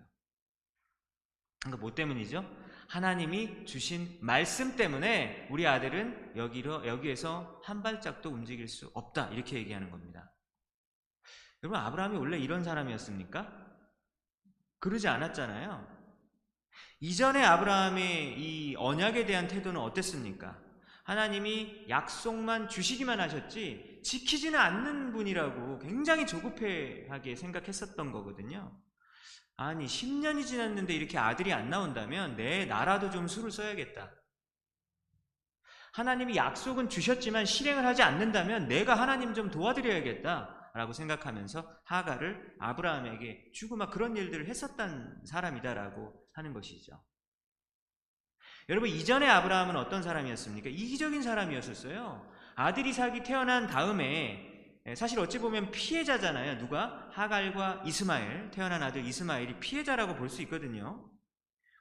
그러니까 1.62 1.81
뭐 1.81 1.93
때문이죠? 1.93 2.43
하나님이 2.88 3.65
주신 3.65 4.17
말씀 4.19 4.75
때문에 4.75 5.48
우리 5.51 5.67
아들은 5.67 6.33
여기로, 6.36 6.88
여기에서 6.88 7.62
한 7.63 7.83
발짝도 7.83 8.29
움직일 8.29 8.67
수 8.67 8.89
없다. 8.95 9.29
이렇게 9.29 9.57
얘기하는 9.57 9.91
겁니다. 9.91 10.31
여러분, 11.63 11.80
아브라함이 11.80 12.18
원래 12.18 12.38
이런 12.38 12.63
사람이었습니까? 12.63 13.51
그러지 14.80 15.08
않았잖아요. 15.08 16.00
이전에 17.01 17.44
아브라함의 17.44 18.39
이 18.39 18.75
언약에 18.78 19.25
대한 19.25 19.48
태도는 19.48 19.80
어땠습니까? 19.80 20.58
하나님이 21.04 21.88
약속만 21.89 22.70
주시기만 22.70 23.20
하셨지 23.20 24.01
지키지는 24.04 24.60
않는 24.60 25.12
분이라고 25.12 25.80
굉장히 25.80 26.28
조급해하게 26.28 27.36
생각했었던 27.36 28.12
거거든요. 28.12 28.80
아니, 29.58 29.88
10년이 29.88 30.46
지났는데 30.46 30.94
이렇게 30.94 31.18
아들이 31.18 31.51
안 31.51 31.70
나온다면 31.70 32.38
내 32.38 32.66
나라도 32.66 33.10
좀 33.10 33.28
수를 33.28 33.51
써야겠다. 33.51 34.12
하나님이 35.94 36.38
약속은 36.38 36.89
주셨지만 36.89 37.46
실행을 37.46 37.86
하지 37.86 38.04
않는다면 38.04 38.68
내가 38.68 38.96
하나님 38.96 39.34
좀 39.34 39.50
도와드려야겠다. 39.50 40.59
라고 40.74 40.94
생각하면서 40.94 41.82
하가를 41.86 42.56
아브라함에게 42.60 43.52
주고 43.54 43.76
막 43.76 43.92
그런 43.92 44.16
일들을 44.16 44.48
했었던 44.48 45.24
사람이다라고 45.26 46.14
하는 46.34 46.54
것이죠. 46.54 47.02
여러분, 48.70 48.90
이전에 48.90 49.28
아브라함은 49.28 49.76
어떤 49.76 50.04
사람이었습니까? 50.04 50.70
이기적인 50.70 51.24
사람이었었어요. 51.24 52.32
아들 52.56 52.86
이삭이 52.86 53.24
태어난 53.24 53.68
다음에 53.68 54.48
사실 54.96 55.20
어찌 55.20 55.40
보면 55.40 55.72
피해자잖아요. 55.72 56.58
누가? 56.60 57.10
하갈과 57.12 57.84
이스마엘, 57.86 58.52
태어난 58.52 58.82
아들 58.84 59.04
이스마엘이 59.06 59.60
피해자라고 59.60 60.16
볼 60.16 60.30
수 60.30 60.42
있거든요. 60.44 61.10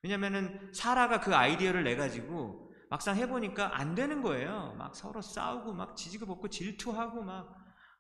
왜냐면은 0.02 0.73
사라가 0.73 1.21
그 1.21 1.35
아이디어를 1.35 1.85
내가지고 1.85 2.73
막상 2.88 3.16
해보니까 3.16 3.78
안 3.78 3.95
되는 3.95 4.23
거예요. 4.23 4.75
막 4.78 4.95
서로 4.95 5.21
싸우고 5.21 5.75
막 5.75 5.97
지지고 5.97 6.26
볶고 6.26 6.49
질투하고 6.49 7.23
막 7.23 7.54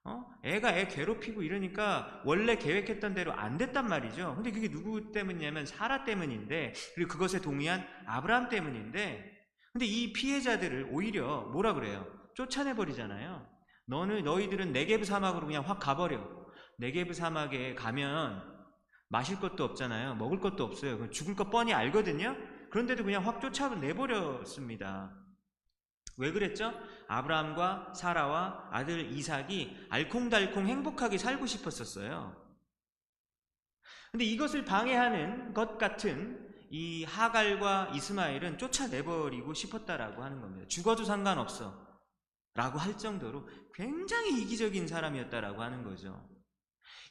어? 0.08 0.26
애가 0.42 0.76
애 0.76 0.88
괴롭히고 0.88 1.42
이러니까 1.42 2.22
원래 2.24 2.56
계획했던 2.56 3.14
대로 3.14 3.32
안 3.32 3.58
됐단 3.58 3.86
말이죠. 3.88 4.34
근데 4.36 4.50
그게 4.50 4.68
누구 4.68 5.12
때문이냐면 5.12 5.66
사라 5.66 6.04
때문인데 6.04 6.72
그리고 6.94 7.12
그것에 7.12 7.40
동의한 7.40 7.86
아브라함 8.06 8.48
때문인데 8.48 9.38
근데 9.72 9.86
이 9.86 10.12
피해자들을 10.12 10.88
오히려 10.90 11.42
뭐라 11.52 11.74
그래요? 11.74 12.06
쫓아내 12.34 12.74
버리잖아요. 12.74 13.46
너는 13.86 14.24
너희들은 14.24 14.72
네게브 14.72 15.04
사막으로 15.04 15.46
그냥 15.46 15.64
확 15.64 15.78
가버려. 15.78 16.20
네게브 16.78 17.12
사막에 17.12 17.74
가면 17.74 18.42
마실 19.08 19.40
것도 19.40 19.64
없잖아요. 19.64 20.14
먹을 20.14 20.40
것도 20.40 20.64
없어요. 20.64 21.10
죽을 21.10 21.34
것 21.34 21.50
뻔히 21.50 21.72
알거든요. 21.74 22.36
그런데도 22.70 23.04
그냥 23.04 23.26
확 23.26 23.40
쫓아내버렸습니다. 23.40 25.10
왜 26.18 26.32
그랬죠? 26.32 26.72
아브라함과 27.08 27.94
사라와 27.94 28.68
아들 28.70 29.10
이삭이 29.12 29.86
알콩달콩 29.88 30.66
행복하게 30.66 31.16
살고 31.16 31.46
싶었었어요. 31.46 32.36
근데 34.10 34.24
이것을 34.24 34.64
방해하는 34.64 35.54
것 35.54 35.78
같은 35.78 36.46
이 36.70 37.04
하갈과 37.04 37.92
이스마엘은 37.94 38.58
쫓아내버리고 38.58 39.54
싶었다라고 39.54 40.22
하는 40.22 40.40
겁니다. 40.40 40.66
죽어도 40.68 41.04
상관없어. 41.04 41.86
라고 42.54 42.78
할 42.78 42.98
정도로 42.98 43.48
굉장히 43.72 44.42
이기적인 44.42 44.88
사람이었다라고 44.88 45.62
하는 45.62 45.84
거죠. 45.84 46.28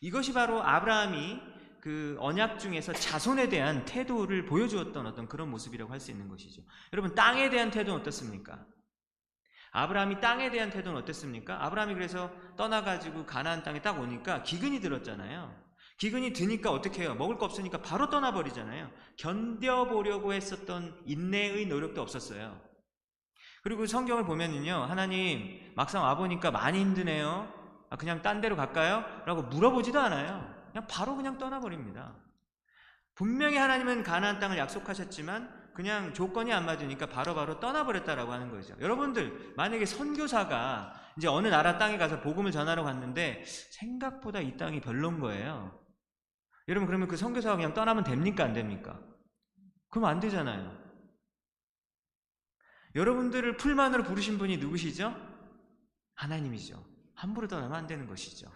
이것이 0.02 0.34
바로 0.34 0.62
아브라함이 0.62 1.40
그 1.80 2.18
언약 2.20 2.60
중에서 2.60 2.92
자손에 2.92 3.48
대한 3.48 3.86
태도를 3.86 4.46
보여주었던 4.46 5.08
어떤 5.08 5.28
그런 5.28 5.50
모습이라고 5.50 5.92
할 5.92 6.02
수 6.02 6.12
있는 6.12 6.28
것이죠. 6.28 6.62
여러분, 6.92 7.16
땅에 7.16 7.50
대한 7.50 7.72
태도는 7.72 8.02
어떻습니까? 8.02 8.66
아브라함이 9.78 10.20
땅에 10.22 10.50
대한 10.50 10.72
태도는 10.72 11.00
어땠습니까? 11.00 11.64
아브라함이 11.64 11.94
그래서 11.94 12.32
떠나가지고 12.56 13.28
가나안 13.28 13.62
땅에 13.62 13.80
딱 13.80 14.00
오니까 14.00 14.42
기근이 14.42 14.82
들었잖아요. 14.82 15.54
기근이 16.00 16.34
드니까 16.34 16.72
어떻게 16.72 17.04
해요? 17.04 17.14
먹을 17.14 17.38
거 17.38 17.46
없으니까 17.46 17.84
바로 17.84 18.10
떠나버리잖아요. 18.10 18.90
견뎌보려고 19.18 20.34
했었던 20.34 21.00
인내의 21.06 21.68
노력도 21.68 22.02
없었어요. 22.02 22.60
그리고 23.62 23.86
성경을 23.86 24.26
보면은요, 24.26 24.74
하나님, 24.90 25.72
막상 25.76 26.02
와보니까 26.02 26.50
많이 26.50 26.80
힘드네요. 26.80 27.48
아, 27.92 27.98
그냥 27.98 28.24
딴 28.24 28.42
데로 28.42 28.56
갈까요? 28.56 29.06
라고 29.28 29.44
물어보지도 29.44 30.00
않아요. 30.00 30.56
그냥 30.72 30.88
바로 30.88 31.16
그냥 31.16 31.38
떠나버립니다. 31.38 32.16
분명히 33.14 33.58
하나님은 33.58 34.02
가나안 34.02 34.40
땅을 34.40 34.58
약속하셨지만 34.58 35.67
그냥 35.78 36.12
조건이 36.12 36.52
안 36.52 36.66
맞으니까 36.66 37.06
바로바로 37.06 37.36
바로 37.36 37.60
떠나버렸다라고 37.60 38.34
하는 38.34 38.50
거죠. 38.50 38.76
여러분들 38.80 39.54
만약에 39.56 39.86
선교사가 39.86 40.92
이제 41.16 41.28
어느 41.28 41.50
나라 41.50 41.78
땅에 41.78 42.00
가서 42.00 42.20
복음을 42.20 42.52
전하러 42.52 42.82
갔는데 42.84 43.44
생각보다 43.46 44.40
이 44.40 44.58
땅이 44.58 44.82
별론 44.82 45.20
거예요. 45.20 45.80
여러분 46.68 46.88
그러면 46.88 47.08
그 47.08 47.16
선교사가 47.16 47.58
그냥 47.58 47.76
떠나면 47.76 48.04
됩니까 48.04 48.44
안 48.44 48.54
됩니까? 48.54 49.00
그럼 49.90 50.06
안 50.06 50.20
되잖아요. 50.20 50.76
여러분들을 52.96 53.58
풀만으로 53.58 54.02
부르신 54.02 54.40
분이 54.40 54.58
누구시죠? 54.58 55.16
하나님이죠. 56.16 56.84
함부로 57.14 57.48
떠나면 57.48 57.78
안 57.78 57.86
되는 57.86 58.08
것이죠. 58.08 58.52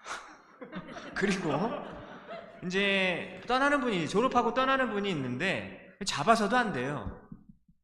그리고 1.14 1.52
이제 2.64 3.40
떠나는 3.46 3.80
분이 3.80 4.08
졸업하고 4.08 4.54
떠나는 4.54 4.90
분이 4.90 5.10
있는데 5.10 5.96
잡아서도 6.04 6.56
안 6.56 6.72
돼요. 6.72 7.22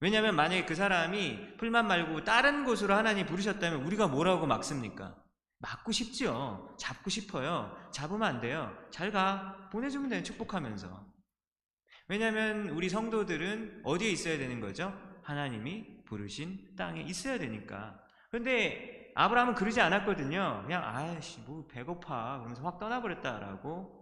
왜냐하면 0.01 0.35
만약에 0.35 0.65
그 0.65 0.75
사람이 0.75 1.57
풀만 1.59 1.87
말고 1.87 2.25
다른 2.25 2.65
곳으로 2.65 2.95
하나님 2.95 3.27
부르셨다면 3.27 3.85
우리가 3.85 4.09
뭐라고 4.09 4.47
막습니까? 4.47 5.15
막고 5.59 5.93
싶지요. 5.93 6.75
잡고 6.77 7.09
싶어요. 7.09 7.77
잡으면 7.93 8.23
안 8.25 8.41
돼요. 8.41 8.77
잘 8.91 9.13
가. 9.13 9.69
보내주면 9.71 10.09
돼요. 10.11 10.23
축복하면서. 10.25 11.07
왜냐하면 12.09 12.71
우리 12.71 12.89
성도들은 12.89 13.83
어디에 13.85 14.11
있어야 14.11 14.39
되는 14.39 14.61
거죠? 14.61 14.93
하나님이 15.23 16.03
부르신 16.05 16.75
땅에 16.77 17.01
있어야 17.03 17.39
되니까. 17.39 17.97
그런데 18.31 19.13
아브라함은 19.15 19.55
그러지 19.55 19.81
않았거든요. 19.81 20.63
그냥 20.65 20.83
아이씨 20.85 21.41
뭐 21.47 21.67
배고파 21.69 22.39
그러면서 22.39 22.63
확 22.63 22.79
떠나버렸다라고 22.79 24.02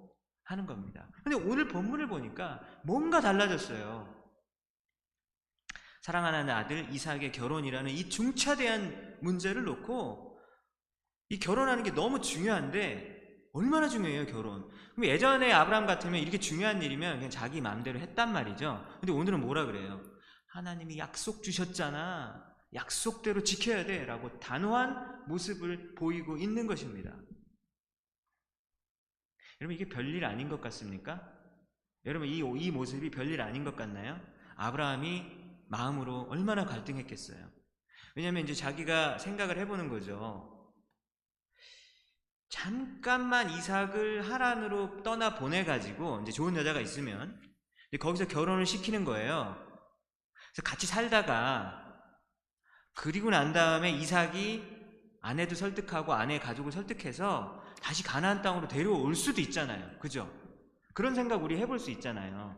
하는 0.50 0.66
겁니다. 0.66 1.08
근데 1.22 1.36
오늘 1.36 1.68
본문을 1.68 2.08
보니까 2.08 2.60
뭔가 2.82 3.20
달라졌어요. 3.20 4.20
사랑하는 6.02 6.50
아들 6.50 6.92
이삭의 6.92 7.30
결혼이라는 7.30 7.90
이 7.92 8.08
중차대한 8.08 9.18
문제를 9.20 9.62
놓고 9.64 10.40
이 11.28 11.38
결혼하는 11.38 11.84
게 11.84 11.92
너무 11.92 12.20
중요한데 12.20 13.18
얼마나 13.52 13.88
중요해요 13.88 14.26
결혼? 14.26 14.68
그럼 14.94 15.06
예전에 15.06 15.52
아브라함 15.52 15.86
같으면 15.86 16.20
이렇게 16.20 16.38
중요한 16.38 16.82
일이면 16.82 17.16
그냥 17.16 17.30
자기 17.30 17.60
마음대로 17.60 18.00
했단 18.00 18.32
말이죠. 18.32 18.84
근데 19.00 19.12
오늘은 19.12 19.40
뭐라 19.40 19.66
그래요? 19.66 20.02
하나님이 20.48 20.98
약속 20.98 21.44
주셨잖아. 21.44 22.50
약속대로 22.74 23.44
지켜야 23.44 23.84
돼 23.84 24.04
라고 24.04 24.36
단호한 24.40 25.26
모습을 25.28 25.94
보이고 25.94 26.36
있는 26.36 26.66
것입니다 26.68 27.12
여러분 29.60 29.74
이게 29.74 29.88
별일 29.88 30.24
아닌 30.24 30.48
것 30.48 30.60
같습니까? 30.60 31.20
여러분 32.06 32.28
이, 32.28 32.38
이 32.38 32.70
모습이 32.70 33.10
별일 33.10 33.42
아닌 33.42 33.64
것 33.64 33.76
같나요? 33.76 34.20
아브라함이 34.56 35.24
마음으로 35.68 36.26
얼마나 36.30 36.64
갈등했겠어요 36.64 37.50
왜냐하면 38.16 38.42
이제 38.42 38.54
자기가 38.54 39.18
생각을 39.18 39.58
해보는 39.58 39.88
거죠 39.88 40.60
잠깐만 42.48 43.50
이삭을 43.50 44.28
하란으로 44.28 45.02
떠나 45.02 45.34
보내가지고 45.34 46.22
이제 46.22 46.32
좋은 46.32 46.56
여자가 46.56 46.80
있으면 46.80 47.40
거기서 47.98 48.26
결혼을 48.26 48.66
시키는 48.66 49.04
거예요. 49.04 49.56
그래서 50.52 50.62
같이 50.64 50.86
살다가 50.86 51.80
그리고 52.94 53.30
난 53.30 53.52
다음에 53.52 53.90
이삭이 53.90 54.62
아내도 55.22 55.54
설득하고 55.54 56.12
아내 56.12 56.40
가족을 56.40 56.72
설득해서 56.72 57.62
다시 57.80 58.02
가나안 58.02 58.42
땅으로 58.42 58.68
데려올 58.68 59.14
수도 59.14 59.40
있잖아요. 59.40 59.98
그죠? 59.98 60.30
그런 60.94 61.14
생각 61.14 61.42
우리 61.42 61.56
해볼 61.58 61.78
수 61.78 61.90
있잖아요. 61.90 62.56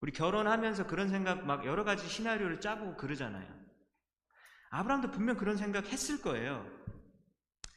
우리 0.00 0.12
결혼하면서 0.12 0.86
그런 0.86 1.08
생각 1.08 1.44
막 1.44 1.66
여러 1.66 1.84
가지 1.84 2.08
시나리오를 2.08 2.60
짜고 2.60 2.96
그러잖아요. 2.96 3.46
아브라함도 4.70 5.10
분명 5.10 5.36
그런 5.36 5.56
생각 5.56 5.86
했을 5.86 6.22
거예요. 6.22 6.66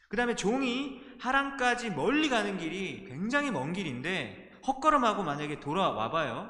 그 0.07 0.15
다음에 0.15 0.35
종이 0.35 1.01
하란까지 1.19 1.89
멀리 1.89 2.29
가는 2.29 2.57
길이 2.57 3.05
굉장히 3.07 3.51
먼 3.51 3.73
길인데 3.73 4.51
헛걸음하고 4.65 5.23
만약에 5.23 5.59
돌아와 5.59 6.11
봐요. 6.11 6.49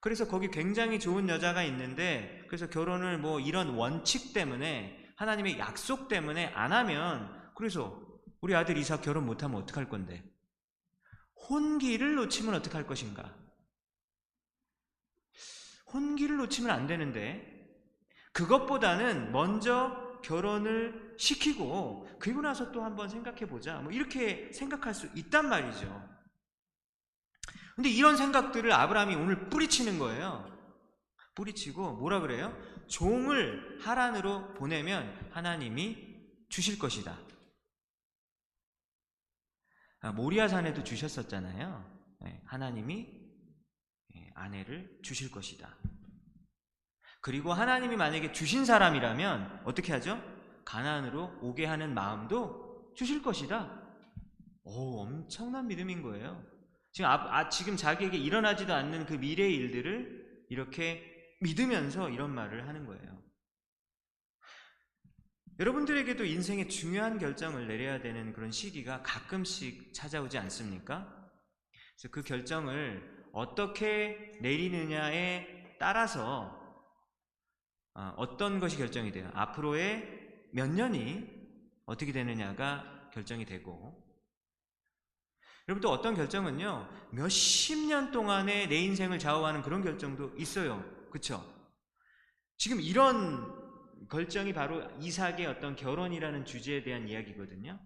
그래서 0.00 0.28
거기 0.28 0.50
굉장히 0.50 1.00
좋은 1.00 1.28
여자가 1.28 1.62
있는데 1.64 2.44
그래서 2.46 2.68
결혼을 2.68 3.18
뭐 3.18 3.40
이런 3.40 3.70
원칙 3.70 4.32
때문에 4.32 5.12
하나님의 5.16 5.58
약속 5.58 6.08
때문에 6.08 6.52
안 6.54 6.72
하면 6.72 7.30
그래서 7.54 8.00
우리 8.40 8.54
아들 8.54 8.76
이삭 8.76 9.02
결혼 9.02 9.26
못하면 9.26 9.62
어떡할 9.62 9.88
건데 9.88 10.24
혼기를 11.48 12.14
놓치면 12.14 12.54
어떡할 12.54 12.86
것인가 12.86 13.34
혼기를 15.92 16.36
놓치면 16.36 16.70
안 16.70 16.86
되는데 16.86 17.60
그것보다는 18.32 19.32
먼저 19.32 20.10
결혼을 20.22 21.14
시키고 21.18 22.08
그리고 22.18 22.40
나서 22.40 22.70
또 22.72 22.82
한번 22.82 23.08
생각해 23.08 23.46
보자. 23.46 23.78
뭐 23.80 23.92
이렇게 23.92 24.52
생각할 24.52 24.94
수 24.94 25.08
있단 25.14 25.48
말이죠. 25.48 26.08
근데 27.74 27.88
이런 27.88 28.16
생각들을 28.16 28.72
아브라함이 28.72 29.14
오늘 29.14 29.48
뿌리치는 29.48 29.98
거예요. 29.98 30.46
뿌리치고 31.34 31.94
뭐라 31.94 32.20
그래요? 32.20 32.56
종을 32.88 33.78
하란으로 33.80 34.54
보내면 34.54 35.30
하나님이 35.32 35.96
주실 36.48 36.78
것이다. 36.78 37.18
아, 40.00 40.12
모리아산에도 40.12 40.82
주셨었잖아요. 40.82 42.00
네, 42.20 42.42
하나님이 42.46 43.06
예, 44.16 44.30
아내를 44.34 45.00
주실 45.02 45.30
것이다. 45.30 45.76
그리고 47.20 47.52
하나님이 47.52 47.96
만약에 47.96 48.32
주신 48.32 48.64
사람이라면 48.64 49.62
어떻게 49.64 49.92
하죠? 49.92 50.22
가난으로 50.64 51.38
오게 51.42 51.66
하는 51.66 51.92
마음도 51.92 52.92
주실 52.96 53.22
것이다. 53.22 53.78
오, 54.62 55.02
엄청난 55.02 55.66
믿음인 55.66 56.02
거예요. 56.02 56.42
지금, 56.92 57.10
아, 57.10 57.14
아, 57.14 57.48
지금 57.48 57.76
자기에게 57.76 58.16
일어나지도 58.16 58.72
않는 58.72 59.06
그 59.06 59.14
미래의 59.14 59.54
일들을 59.54 60.46
이렇게 60.48 61.02
믿으면서 61.40 62.10
이런 62.10 62.34
말을 62.34 62.66
하는 62.66 62.86
거예요. 62.86 63.19
여러분들에게도 65.60 66.24
인생의 66.24 66.70
중요한 66.70 67.18
결정을 67.18 67.68
내려야 67.68 68.00
되는 68.00 68.32
그런 68.32 68.50
시기가 68.50 69.02
가끔씩 69.02 69.92
찾아오지 69.92 70.38
않습니까? 70.38 71.06
그래서 71.70 72.08
그 72.10 72.22
결정을 72.22 73.28
어떻게 73.34 74.38
내리느냐에 74.40 75.76
따라서 75.78 76.58
아, 77.92 78.14
어떤 78.16 78.58
것이 78.58 78.78
결정이 78.78 79.12
돼요? 79.12 79.30
앞으로의 79.34 80.48
몇 80.54 80.66
년이 80.70 81.28
어떻게 81.84 82.10
되느냐가 82.10 83.10
결정이 83.12 83.44
되고 83.44 84.02
여러분 85.68 85.82
또 85.82 85.90
어떤 85.90 86.14
결정은요 86.14 86.88
몇십 87.12 87.86
년 87.86 88.10
동안의 88.10 88.68
내 88.68 88.76
인생을 88.76 89.18
좌우하는 89.18 89.60
그런 89.60 89.82
결정도 89.82 90.32
있어요 90.38 90.82
그쵸 91.10 91.44
지금 92.56 92.80
이런 92.80 93.59
결정이 94.08 94.52
바로 94.52 94.88
이삭의 95.00 95.46
어떤 95.46 95.76
결혼이라는 95.76 96.44
주제에 96.44 96.82
대한 96.82 97.08
이야기거든요 97.08 97.78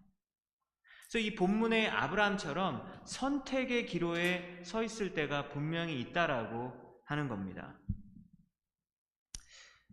그래서 1.10 1.26
이 1.26 1.34
본문의 1.34 1.88
아브라함처럼 1.88 3.04
선택의 3.06 3.86
기로에 3.86 4.62
서 4.64 4.82
있을 4.82 5.14
때가 5.14 5.48
분명히 5.48 6.00
있다라고 6.00 6.72
하는 7.06 7.28
겁니다 7.28 7.78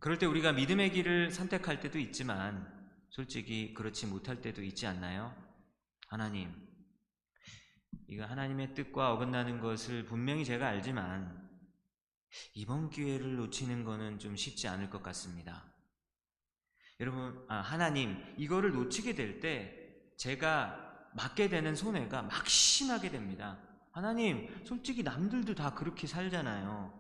그럴 0.01 0.17
때 0.17 0.25
우리가 0.25 0.51
믿음의 0.51 0.91
길을 0.91 1.29
선택할 1.31 1.79
때도 1.79 1.99
있지만 1.99 2.81
솔직히 3.11 3.73
그렇지 3.75 4.07
못할 4.07 4.41
때도 4.41 4.63
있지 4.63 4.87
않나요? 4.87 5.35
하나님, 6.07 6.51
이거 8.07 8.25
하나님의 8.25 8.73
뜻과 8.73 9.13
어긋나는 9.13 9.61
것을 9.61 10.05
분명히 10.05 10.43
제가 10.43 10.67
알지만 10.67 11.47
이번 12.55 12.89
기회를 12.89 13.35
놓치는 13.35 13.83
거는 13.83 14.17
좀 14.17 14.35
쉽지 14.35 14.67
않을 14.67 14.89
것 14.89 15.03
같습니다. 15.03 15.70
여러분, 17.01 17.43
아, 17.49 17.55
하나님, 17.57 18.15
이거를 18.37 18.71
놓치게 18.71 19.15
될 19.15 19.39
때 19.41 19.75
제가 20.17 21.09
맡게 21.15 21.49
되는 21.49 21.75
손해가 21.75 22.21
막 22.21 22.47
심하게 22.47 23.09
됩니다. 23.09 23.57
하나님, 23.91 24.47
솔직히 24.63 25.01
남들도 25.01 25.55
다 25.55 25.73
그렇게 25.73 26.05
살잖아요. 26.05 26.93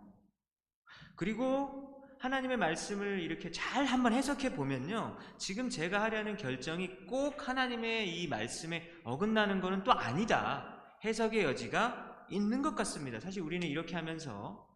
그리고 1.15 2.03
하나님의 2.19 2.57
말씀을 2.57 3.19
이렇게 3.19 3.51
잘 3.51 3.85
한번 3.85 4.13
해석해 4.13 4.55
보면요. 4.55 5.17
지금 5.37 5.69
제가 5.69 6.01
하려는 6.01 6.35
결정이 6.35 7.05
꼭 7.05 7.47
하나님의 7.47 8.21
이 8.21 8.27
말씀에 8.27 8.91
어긋나는 9.03 9.61
것은 9.61 9.83
또 9.83 9.91
아니다. 9.91 10.81
해석의 11.05 11.43
여지가 11.43 12.25
있는 12.29 12.61
것 12.63 12.75
같습니다. 12.75 13.19
사실 13.19 13.43
우리는 13.43 13.67
이렇게 13.67 13.95
하면서 13.95 14.67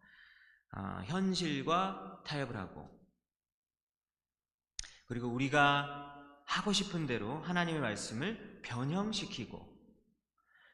아, 0.70 1.02
현실과 1.06 2.22
타협을 2.24 2.56
하고 2.56 2.95
그리고 5.06 5.28
우리가 5.28 6.14
하고 6.44 6.72
싶은 6.72 7.06
대로 7.06 7.40
하나님의 7.40 7.80
말씀을 7.80 8.60
변형시키고 8.62 9.76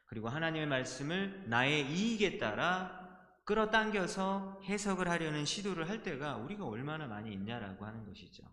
그리고 0.05 0.29
하나님의 0.29 0.67
말씀을 0.67 1.49
나의 1.49 1.89
이익에 1.91 2.37
따라 2.37 3.01
끌어당겨서 3.45 4.61
해석을 4.63 5.09
하려는 5.09 5.45
시도를 5.45 5.89
할 5.89 6.03
때가 6.03 6.37
우리가 6.37 6.65
얼마나 6.65 7.07
많이 7.07 7.33
있냐라고 7.33 7.85
하는 7.85 8.05
것이죠. 8.05 8.43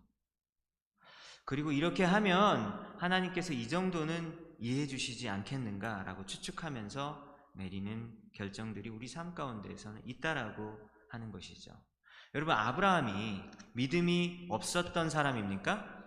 그리고 1.45 1.71
이렇게 1.71 2.03
하면 2.03 2.95
하나님께서 2.97 3.53
이 3.53 3.67
정도는 3.67 4.55
이해해 4.59 4.87
주시지 4.87 5.29
않겠는가라고 5.29 6.25
추측하면서 6.25 7.31
내리는 7.55 8.17
결정들이 8.33 8.89
우리 8.89 9.07
삶 9.07 9.33
가운데에서는 9.33 10.01
있다라고 10.05 10.89
하는 11.09 11.31
것이죠. 11.31 11.71
여러분, 12.33 12.55
아브라함이 12.55 13.41
믿음이 13.73 14.47
없었던 14.49 15.09
사람입니까? 15.09 16.01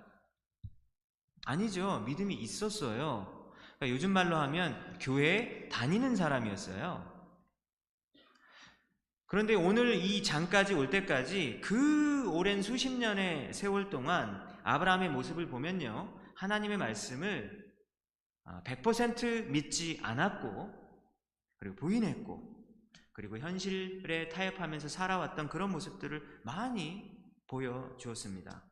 아니죠. 1.45 2.03
믿음이 2.07 2.35
있었어요. 2.35 3.53
그러니까 3.77 3.95
요즘 3.95 4.11
말로 4.11 4.37
하면 4.37 4.99
교회에 5.01 5.69
다니는 5.69 6.17
사람이었어요. 6.17 7.13
그런데 9.27 9.55
오늘 9.55 9.95
이 9.97 10.23
장까지 10.23 10.75
올 10.75 10.91
때까지 10.91 11.61
그 11.63 12.31
오랜 12.31 12.63
수십 12.63 12.91
년의 12.91 13.53
세월 13.53 13.91
동안 13.91 14.47
아브라함의 14.63 15.11
모습을 15.11 15.49
보면요. 15.49 16.21
하나님의 16.37 16.79
말씀을 16.79 17.65
100% 18.65 19.47
아, 19.47 19.51
믿지 19.51 20.01
않았고, 20.03 20.73
그리고 21.59 21.77
부인했고, 21.77 22.54
그리고 23.15 23.39
현실에 23.39 24.29
타협하면서 24.29 24.89
살아왔던 24.89 25.49
그런 25.49 25.71
모습들을 25.71 26.41
많이 26.43 27.11
보여주었습니다. 27.47 28.65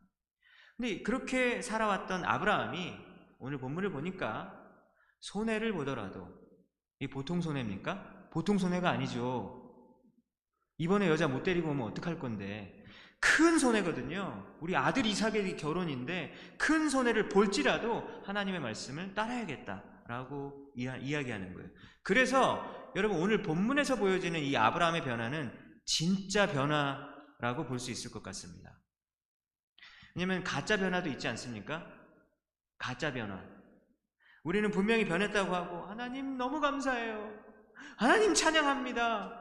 근데 0.76 1.02
그렇게 1.02 1.62
살아왔던 1.62 2.24
아브라함이 2.24 2.92
오늘 3.38 3.58
본문을 3.58 3.90
보니까 3.92 4.60
손해를 5.20 5.72
보더라도, 5.72 6.28
이 6.98 7.06
보통 7.06 7.40
손해입니까? 7.40 8.30
보통 8.32 8.58
손해가 8.58 8.90
아니죠. 8.90 9.62
이번에 10.78 11.08
여자 11.08 11.28
못 11.28 11.44
데리고 11.44 11.70
오면 11.70 11.86
어떡할 11.88 12.18
건데 12.18 12.84
큰 13.20 13.60
손해거든요. 13.60 14.56
우리 14.60 14.74
아들 14.74 15.06
이삭의 15.06 15.56
결혼인데 15.56 16.34
큰 16.58 16.88
손해를 16.88 17.28
볼지라도 17.28 18.08
하나님의 18.24 18.60
말씀을 18.60 19.14
따라야겠다 19.14 19.84
라고 20.08 20.72
이야기하는 20.74 21.54
거예요. 21.54 21.68
그래서 22.02 22.90
여러분 22.96 23.18
오늘 23.18 23.42
본문에서 23.42 23.96
보여지는 23.96 24.40
이 24.40 24.56
아브라함의 24.56 25.04
변화는 25.04 25.52
진짜 25.84 26.46
변화라고 26.46 27.66
볼 27.66 27.78
수 27.78 27.90
있을 27.90 28.10
것 28.10 28.22
같습니다. 28.22 28.78
왜냐하면 30.14 30.44
가짜 30.44 30.76
변화도 30.76 31.08
있지 31.10 31.26
않습니까? 31.28 31.86
가짜 32.78 33.12
변화. 33.12 33.42
우리는 34.44 34.70
분명히 34.70 35.06
변했다고 35.06 35.54
하고 35.54 35.86
하나님 35.86 36.36
너무 36.36 36.60
감사해요. 36.60 37.32
하나님 37.96 38.34
찬양합니다. 38.34 39.40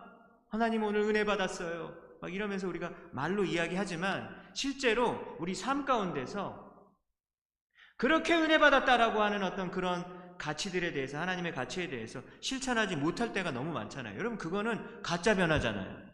하나님 0.49 0.83
오늘 0.83 1.01
은혜 1.01 1.25
받았어요. 1.25 1.95
막 2.21 2.33
이러면서 2.33 2.67
우리가 2.67 2.93
말로 3.11 3.43
이야기하지만 3.43 4.51
실제로 4.53 5.35
우리 5.39 5.55
삶 5.55 5.85
가운데서 5.85 6.69
그렇게 7.97 8.35
은혜 8.35 8.59
받았다라고 8.59 9.21
하는 9.21 9.43
어떤 9.43 9.71
그런 9.71 10.20
가치들에 10.41 10.91
대해서 10.91 11.19
하나님의 11.19 11.53
가치에 11.53 11.87
대해서 11.87 12.23
실천하지 12.39 12.95
못할 12.95 13.31
때가 13.31 13.51
너무 13.51 13.71
많잖아요. 13.73 14.17
여러분 14.17 14.39
그거는 14.39 15.03
가짜 15.03 15.35
변화잖아요. 15.35 16.09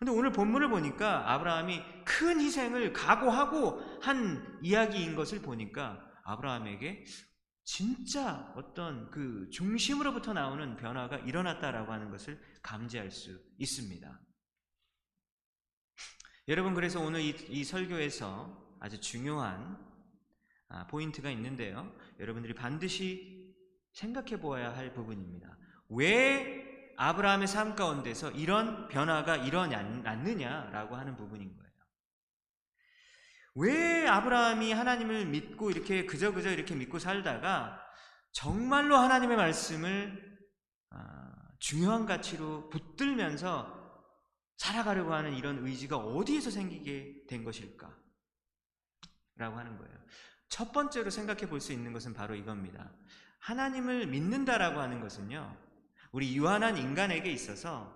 근데 0.00 0.10
오늘 0.10 0.32
본문을 0.32 0.68
보니까 0.68 1.32
아브라함이 1.32 1.80
큰 2.04 2.40
희생을 2.40 2.92
각오하고 2.92 4.00
한 4.02 4.58
이야기인 4.60 5.14
것을 5.14 5.40
보니까 5.40 6.04
아브라함에게 6.24 7.04
진짜 7.62 8.52
어떤 8.56 9.08
그 9.12 9.48
중심으로부터 9.52 10.32
나오는 10.32 10.76
변화가 10.76 11.18
일어났다라고 11.18 11.92
하는 11.92 12.10
것을 12.10 12.42
감지할 12.60 13.12
수 13.12 13.40
있습니다. 13.56 14.20
여러분, 16.48 16.74
그래서 16.74 17.00
오늘 17.00 17.20
이, 17.20 17.28
이 17.48 17.62
설교에서 17.62 18.76
아주 18.80 19.00
중요한 19.00 19.78
아, 19.78 19.93
포인트가 20.88 21.30
있는데요. 21.30 21.92
여러분들이 22.18 22.54
반드시 22.54 23.54
생각해 23.92 24.40
보아야 24.40 24.76
할 24.76 24.92
부분입니다. 24.92 25.56
왜 25.90 26.92
아브라함의 26.96 27.46
삶 27.48 27.74
가운데서 27.74 28.32
이런 28.32 28.88
변화가 28.88 29.36
일어나지 29.36 29.74
않느냐라고 29.74 30.96
하는 30.96 31.16
부분인 31.16 31.56
거예요. 31.56 31.64
왜 33.56 34.08
아브라함이 34.08 34.72
하나님을 34.72 35.26
믿고 35.26 35.70
이렇게 35.70 36.06
그저 36.06 36.32
그저 36.32 36.50
이렇게 36.50 36.74
믿고 36.74 36.98
살다가 36.98 37.80
정말로 38.32 38.96
하나님의 38.96 39.36
말씀을 39.36 40.38
아, 40.90 41.32
중요한 41.60 42.04
가치로 42.04 42.68
붙들면서 42.68 43.84
살아가려고 44.56 45.14
하는 45.14 45.34
이런 45.34 45.64
의지가 45.64 45.96
어디에서 45.96 46.50
생기게 46.50 47.26
된 47.28 47.44
것일까? 47.44 47.96
라고 49.36 49.58
하는 49.58 49.76
거예요. 49.78 49.94
첫 50.54 50.70
번째로 50.70 51.10
생각해 51.10 51.48
볼 51.48 51.60
수 51.60 51.72
있는 51.72 51.92
것은 51.92 52.14
바로 52.14 52.36
이겁니다. 52.36 52.92
하나님을 53.40 54.06
믿는다라고 54.06 54.78
하는 54.78 55.00
것은요, 55.00 55.52
우리 56.12 56.36
유한한 56.36 56.76
인간에게 56.76 57.28
있어서 57.32 57.92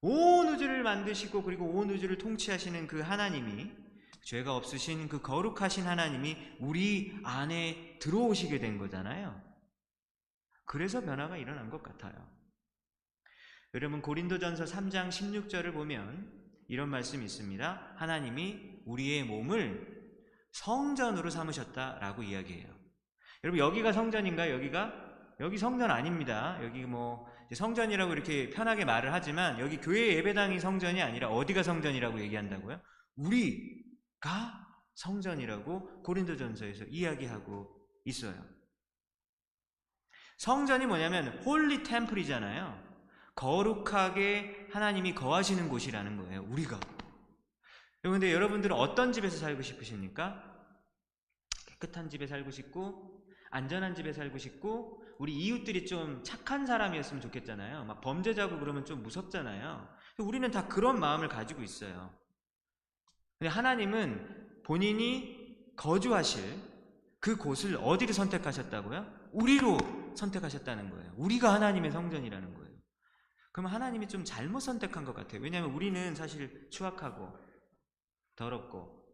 온 0.00 0.48
우주를 0.48 0.82
만드시고 0.82 1.42
그리고 1.42 1.66
온 1.66 1.90
우주를 1.90 2.16
통치하시는 2.16 2.86
그 2.86 3.00
하나님이 3.00 3.70
죄가 4.22 4.56
없으신 4.56 5.10
그 5.10 5.20
거룩하신 5.20 5.86
하나님이 5.86 6.38
우리 6.60 7.20
안에 7.24 7.98
들어오시게 8.00 8.58
된 8.58 8.78
거잖아요. 8.78 9.38
그래서 10.64 11.02
변화가 11.02 11.36
일어난 11.36 11.68
것 11.68 11.82
같아요. 11.82 12.26
여러분 13.74 14.00
고린도전서 14.00 14.64
3장 14.64 15.10
16절을 15.10 15.74
보면 15.74 16.32
이런 16.68 16.88
말씀이 16.88 17.22
있습니다. 17.22 17.96
하나님이 17.96 18.80
우리의 18.86 19.24
몸을 19.24 19.99
성전으로 20.52 21.30
삼으셨다라고 21.30 22.22
이야기해요. 22.22 22.68
여러분 23.44 23.58
여기가 23.58 23.92
성전인가요? 23.92 24.54
여기가 24.54 24.92
여기 25.40 25.56
성전 25.56 25.90
아닙니다. 25.90 26.58
여기 26.62 26.84
뭐 26.84 27.26
성전이라고 27.52 28.12
이렇게 28.12 28.50
편하게 28.50 28.84
말을 28.84 29.12
하지만 29.12 29.58
여기 29.58 29.78
교회 29.78 30.14
예배당이 30.16 30.60
성전이 30.60 31.02
아니라 31.02 31.28
어디가 31.30 31.62
성전이라고 31.62 32.20
얘기한다고요? 32.20 32.80
우리 33.16 33.82
가 34.20 34.66
성전이라고 34.94 36.02
고린도전서에서 36.02 36.84
이야기하고 36.84 37.74
있어요. 38.04 38.34
성전이 40.36 40.86
뭐냐면 40.86 41.42
holy 41.44 41.82
temple이잖아요. 41.82 42.90
거룩하게 43.34 44.68
하나님이 44.72 45.14
거하시는 45.14 45.68
곳이라는 45.68 46.16
거예요. 46.18 46.42
우리가. 46.48 46.78
그런데 48.02 48.32
여러분들은 48.32 48.74
어떤 48.74 49.12
집에서 49.12 49.36
살고 49.38 49.62
싶으십니까? 49.62 50.42
깨끗한 51.66 52.08
집에 52.08 52.26
살고 52.26 52.50
싶고 52.50 53.24
안전한 53.50 53.94
집에 53.94 54.12
살고 54.12 54.38
싶고 54.38 55.02
우리 55.18 55.34
이웃들이 55.34 55.86
좀 55.86 56.22
착한 56.24 56.66
사람이었으면 56.66 57.20
좋겠잖아요. 57.20 57.84
막 57.84 58.00
범죄자고 58.00 58.58
그러면 58.58 58.84
좀 58.84 59.02
무섭잖아요. 59.02 59.88
우리는 60.18 60.50
다 60.50 60.66
그런 60.68 60.98
마음을 60.98 61.28
가지고 61.28 61.62
있어요. 61.62 62.14
근데 63.38 63.50
하나님은 63.50 64.62
본인이 64.64 65.56
거주하실 65.76 66.42
그 67.18 67.36
곳을 67.36 67.76
어디를 67.76 68.14
선택하셨다고요? 68.14 69.30
우리로 69.32 69.78
선택하셨다는 70.14 70.90
거예요. 70.90 71.12
우리가 71.16 71.52
하나님의 71.54 71.90
성전이라는 71.90 72.54
거예요. 72.54 72.70
그러면 73.52 73.72
하나님이 73.72 74.08
좀 74.08 74.24
잘못 74.24 74.60
선택한 74.60 75.04
것 75.04 75.14
같아요. 75.14 75.40
왜냐하면 75.40 75.74
우리는 75.74 76.14
사실 76.14 76.68
추악하고 76.70 77.36
더럽고 78.40 79.04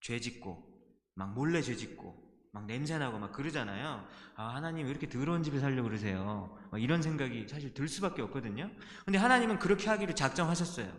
죄 0.00 0.18
짓고 0.18 0.66
막 1.14 1.34
몰래 1.34 1.60
죄 1.60 1.76
짓고 1.76 2.26
막 2.52 2.64
냄새나고 2.64 3.18
막 3.18 3.32
그러잖아요. 3.32 4.08
아, 4.34 4.54
하나님 4.54 4.86
왜 4.86 4.90
이렇게 4.90 5.06
더러운 5.06 5.42
집에 5.42 5.60
살려고 5.60 5.88
그러세요? 5.88 6.58
이런 6.78 7.02
생각이 7.02 7.46
사실 7.46 7.74
들 7.74 7.86
수밖에 7.86 8.22
없거든요. 8.22 8.70
근데 9.04 9.18
하나님은 9.18 9.58
그렇게 9.58 9.90
하기로 9.90 10.14
작정하셨어요. 10.14 10.90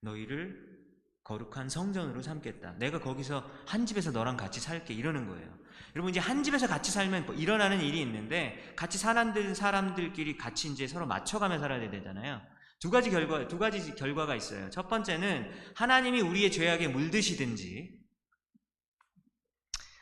너희를 0.00 0.74
거룩한 1.22 1.68
성전으로 1.68 2.20
삼겠다. 2.20 2.72
내가 2.78 2.98
거기서 2.98 3.48
한 3.66 3.86
집에서 3.86 4.10
너랑 4.10 4.36
같이 4.36 4.60
살게 4.60 4.92
이러는 4.92 5.28
거예요. 5.28 5.56
여러분 5.94 6.10
이제 6.10 6.18
한 6.18 6.42
집에서 6.42 6.66
같이 6.66 6.90
살면 6.90 7.26
뭐 7.26 7.34
일어나는 7.36 7.80
일이 7.80 8.00
있는데 8.00 8.74
같이 8.74 8.98
사는 8.98 9.54
사람들끼리 9.54 10.36
같이 10.36 10.68
이제 10.68 10.88
서로 10.88 11.06
맞춰가며 11.06 11.60
살아야 11.60 11.88
되잖아요. 11.88 12.42
두 12.84 12.90
가지 12.90 13.08
결과 13.08 13.48
두 13.48 13.58
가지 13.58 13.94
결과가 13.94 14.36
있어요. 14.36 14.68
첫 14.68 14.90
번째는 14.90 15.50
하나님이 15.74 16.20
우리의 16.20 16.52
죄악에 16.52 16.86
물드시든지 16.88 17.98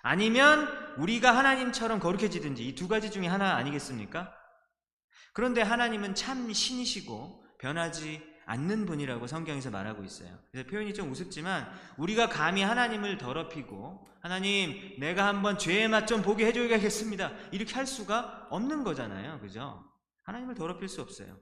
아니면 0.02 0.66
우리가 0.98 1.36
하나님처럼 1.36 2.00
거룩해지든지 2.00 2.66
이 2.66 2.74
두 2.74 2.88
가지 2.88 3.12
중에 3.12 3.28
하나 3.28 3.54
아니겠습니까? 3.54 4.34
그런데 5.32 5.62
하나님은 5.62 6.16
참 6.16 6.52
신이시고 6.52 7.44
변하지 7.60 8.20
않는 8.46 8.84
분이라고 8.86 9.28
성경에서 9.28 9.70
말하고 9.70 10.02
있어요. 10.02 10.36
그래서 10.50 10.68
표현이 10.68 10.92
좀 10.92 11.08
우습지만 11.12 11.72
우리가 11.98 12.28
감히 12.30 12.62
하나님을 12.62 13.16
더럽히고 13.16 14.08
하나님 14.20 14.98
내가 14.98 15.28
한번 15.28 15.56
죄의 15.56 15.86
맛 15.86 16.06
좀 16.08 16.20
보게 16.22 16.46
해줘야겠습니다. 16.46 17.30
이렇게 17.52 17.74
할 17.74 17.86
수가 17.86 18.48
없는 18.50 18.82
거잖아요. 18.82 19.38
그죠? 19.38 19.88
하나님을 20.24 20.56
더럽힐 20.56 20.88
수 20.88 21.00
없어요. 21.00 21.38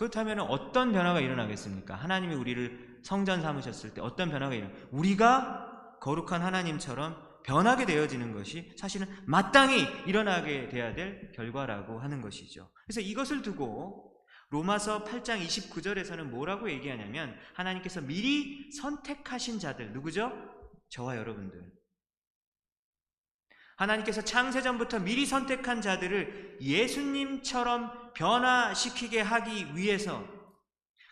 그렇다면 0.00 0.40
어떤 0.40 0.92
변화가 0.92 1.20
일어나겠습니까? 1.20 1.94
하나님이 1.94 2.34
우리를 2.34 3.00
성전 3.02 3.42
삼으셨을 3.42 3.92
때 3.92 4.00
어떤 4.00 4.30
변화가 4.30 4.54
일어나? 4.54 4.72
우리가 4.92 5.98
거룩한 6.00 6.40
하나님처럼 6.40 7.22
변하게 7.42 7.84
되어지는 7.84 8.32
것이 8.32 8.72
사실은 8.78 9.06
마땅히 9.26 9.86
일어나게 10.06 10.70
돼야 10.70 10.94
될 10.94 11.32
결과라고 11.32 11.98
하는 11.98 12.22
것이죠. 12.22 12.70
그래서 12.86 13.02
이것을 13.02 13.42
두고 13.42 14.24
로마서 14.48 15.04
8장 15.04 15.44
29절에서는 15.44 16.22
뭐라고 16.22 16.70
얘기하냐면 16.70 17.36
하나님께서 17.52 18.00
미리 18.00 18.72
선택하신 18.72 19.58
자들 19.58 19.92
누구죠? 19.92 20.32
저와 20.88 21.18
여러분들. 21.18 21.62
하나님께서 23.76 24.22
창세전부터 24.22 25.00
미리 25.00 25.26
선택한 25.26 25.82
자들을 25.82 26.56
예수님처럼 26.62 27.99
변화시키게 28.14 29.20
하기 29.20 29.76
위해서 29.76 30.24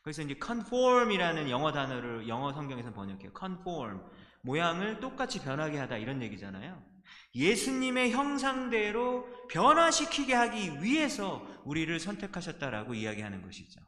그래서 0.03 0.23
이제 0.23 0.39
conform이라는 0.43 1.51
영어 1.51 1.73
단어를 1.73 2.29
영어 2.29 2.53
성경에서 2.53 2.93
번역해요. 2.95 3.33
conform. 3.39 4.01
모양을 4.43 5.01
똑같이 5.01 5.41
변하게 5.43 5.79
하다 5.79 5.99
이런 5.99 6.23
얘기잖아요. 6.23 6.83
예수님의 7.35 8.13
형상대로 8.13 9.27
변화시키게 9.49 10.35
하기 10.35 10.83
위해서 10.83 11.47
우리를 11.65 11.99
선택하셨다라고 12.01 12.95
이야기하는 12.95 13.43
것이죠. 13.43 13.81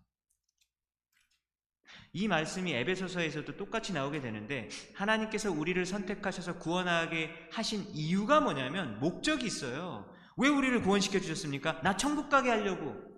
이 2.13 2.27
말씀이 2.27 2.73
에베소서에서도 2.73 3.57
똑같이 3.57 3.93
나오게 3.93 4.21
되는데 4.21 4.69
하나님께서 4.95 5.51
우리를 5.53 5.85
선택하셔서 5.87 6.59
구원하게 6.59 7.49
하신 7.53 7.87
이유가 7.95 8.41
뭐냐면 8.41 8.99
목적이 8.99 9.47
있어요. 9.47 10.10
왜 10.37 10.49
우리를 10.49 10.83
구원시켜 10.83 11.21
주셨습니까? 11.21 11.81
나 11.83 11.97
천국 11.97 12.29
가게 12.29 12.51
하려고. 12.51 13.11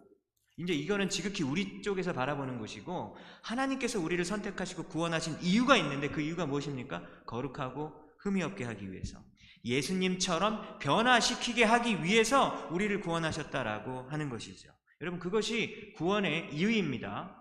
이제 0.58 0.72
이거는 0.74 1.08
지극히 1.08 1.42
우리 1.42 1.80
쪽에서 1.82 2.12
바라보는 2.12 2.58
것이고 2.58 3.16
하나님께서 3.42 3.98
우리를 3.98 4.22
선택하시고 4.24 4.84
구원하신 4.84 5.38
이유가 5.40 5.76
있는데 5.78 6.08
그 6.08 6.20
이유가 6.20 6.46
무엇입니까? 6.46 7.24
거룩하고 7.26 7.94
흠이 8.18 8.42
없게 8.42 8.64
하기 8.64 8.92
위해서. 8.92 9.18
예수님처럼 9.64 10.78
변화시키게 10.78 11.64
하기 11.64 12.02
위해서 12.02 12.68
우리를 12.70 13.00
구원하셨다라고 13.00 14.10
하는 14.10 14.28
것이죠. 14.28 14.70
여러분 15.00 15.18
그것이 15.18 15.94
구원의 15.96 16.54
이유입니다. 16.54 17.38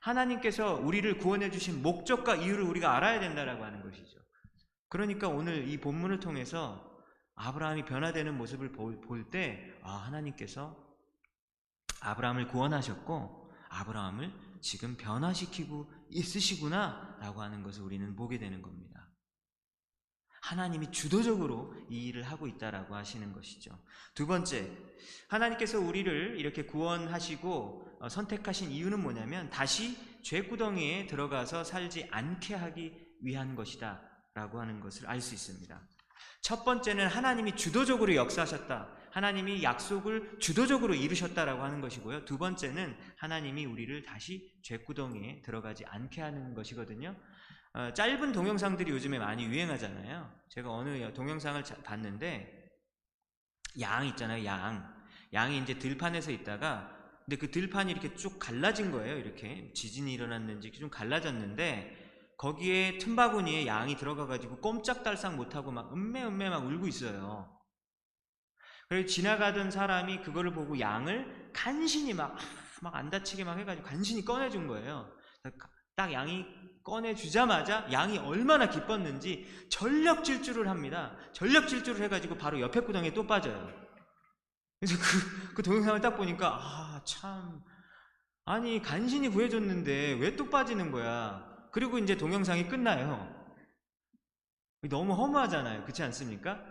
하나님께서 0.00 0.74
우리를 0.74 1.16
구원해 1.18 1.50
주신 1.50 1.80
목적과 1.82 2.34
이유를 2.34 2.64
우리가 2.64 2.96
알아야 2.96 3.20
된다라고 3.20 3.64
하는 3.64 3.82
것이죠. 3.82 4.18
그러니까 4.88 5.28
오늘 5.28 5.68
이 5.68 5.78
본문을 5.78 6.20
통해서 6.20 6.91
아브라함이 7.34 7.84
변화되는 7.84 8.36
모습을 8.36 8.72
볼 8.72 9.30
때, 9.30 9.72
아, 9.82 9.92
하나님께서 10.06 10.76
아브라함을 12.00 12.48
구원하셨고, 12.48 13.52
아브라함을 13.68 14.32
지금 14.60 14.96
변화시키고 14.96 15.90
있으시구나, 16.10 17.18
라고 17.20 17.42
하는 17.42 17.62
것을 17.62 17.82
우리는 17.82 18.14
보게 18.14 18.38
되는 18.38 18.60
겁니다. 18.60 18.92
하나님이 20.42 20.90
주도적으로 20.90 21.72
이 21.88 22.06
일을 22.08 22.24
하고 22.24 22.48
있다라고 22.48 22.96
하시는 22.96 23.32
것이죠. 23.32 23.78
두 24.14 24.26
번째, 24.26 24.76
하나님께서 25.28 25.78
우리를 25.78 26.38
이렇게 26.38 26.64
구원하시고 26.64 27.98
어, 28.00 28.08
선택하신 28.08 28.72
이유는 28.72 29.00
뭐냐면 29.00 29.48
다시 29.50 29.96
죄구덩이에 30.22 31.06
들어가서 31.06 31.62
살지 31.62 32.08
않게 32.10 32.56
하기 32.56 32.92
위한 33.20 33.54
것이다 33.54 34.02
라고 34.34 34.60
하는 34.60 34.80
것을 34.80 35.06
알 35.06 35.20
수 35.20 35.34
있습니다. 35.34 35.80
첫 36.40 36.64
번째는 36.64 37.06
하나님이 37.06 37.56
주도적으로 37.56 38.14
역사하셨다. 38.14 38.88
하나님이 39.12 39.62
약속을 39.62 40.38
주도적으로 40.40 40.94
이루셨다라고 40.94 41.62
하는 41.62 41.80
것이고요. 41.80 42.24
두 42.24 42.38
번째는 42.38 42.96
하나님이 43.16 43.66
우리를 43.66 44.02
다시 44.02 44.52
죄구덩이에 44.62 45.42
들어가지 45.42 45.84
않게 45.84 46.20
하는 46.20 46.54
것이거든요. 46.54 47.14
어, 47.74 47.92
짧은 47.94 48.32
동영상들이 48.32 48.90
요즘에 48.90 49.18
많이 49.18 49.44
유행하잖아요. 49.44 50.30
제가 50.48 50.70
어느 50.70 51.12
동영상을 51.12 51.62
봤는데 51.84 52.70
양 53.80 54.06
있잖아요. 54.06 54.44
양. 54.44 55.02
양이 55.32 55.58
이제 55.58 55.78
들판에서 55.78 56.30
있다가 56.30 56.98
근데 57.24 57.36
그 57.36 57.50
들판이 57.50 57.90
이렇게 57.92 58.14
쭉 58.14 58.38
갈라진 58.38 58.90
거예요. 58.90 59.16
이렇게 59.16 59.72
지진이 59.74 60.12
일어났는지 60.12 60.72
좀 60.72 60.90
갈라졌는데 60.90 62.01
거기에 62.42 62.98
틈바구니에 62.98 63.66
양이 63.68 63.96
들어가가지고 63.96 64.56
꼼짝달싹 64.56 65.36
못하고 65.36 65.70
막 65.70 65.92
음매음매 65.92 66.50
막 66.50 66.66
울고 66.66 66.88
있어요. 66.88 67.56
그래서 68.88 69.06
지나가던 69.06 69.70
사람이 69.70 70.22
그거를 70.22 70.52
보고 70.52 70.78
양을 70.80 71.52
간신히 71.54 72.14
막, 72.14 72.36
막 72.80 72.96
안 72.96 73.10
다치게 73.10 73.44
막 73.44 73.56
해가지고 73.58 73.86
간신히 73.86 74.24
꺼내준 74.24 74.66
거예요. 74.66 75.08
딱 75.94 76.12
양이 76.12 76.44
꺼내주자마자 76.82 77.86
양이 77.92 78.18
얼마나 78.18 78.68
기뻤는지 78.68 79.68
전력 79.70 80.24
질주를 80.24 80.68
합니다. 80.68 81.16
전력 81.32 81.68
질주를 81.68 82.02
해가지고 82.02 82.36
바로 82.38 82.60
옆에 82.60 82.80
구덩이에 82.80 83.14
또 83.14 83.24
빠져요. 83.24 83.70
그래서 84.80 84.98
그, 84.98 85.54
그 85.54 85.62
동영상을 85.62 86.00
딱 86.00 86.16
보니까, 86.16 86.58
아, 86.60 87.00
참. 87.04 87.62
아니, 88.44 88.82
간신히 88.82 89.28
구해줬는데 89.28 90.14
왜 90.14 90.34
또 90.34 90.50
빠지는 90.50 90.90
거야? 90.90 91.51
그리고 91.72 91.98
이제 91.98 92.16
동영상이 92.16 92.68
끝나요. 92.68 93.28
너무 94.82 95.14
허무하잖아요. 95.14 95.82
그렇지 95.82 96.02
않습니까? 96.04 96.64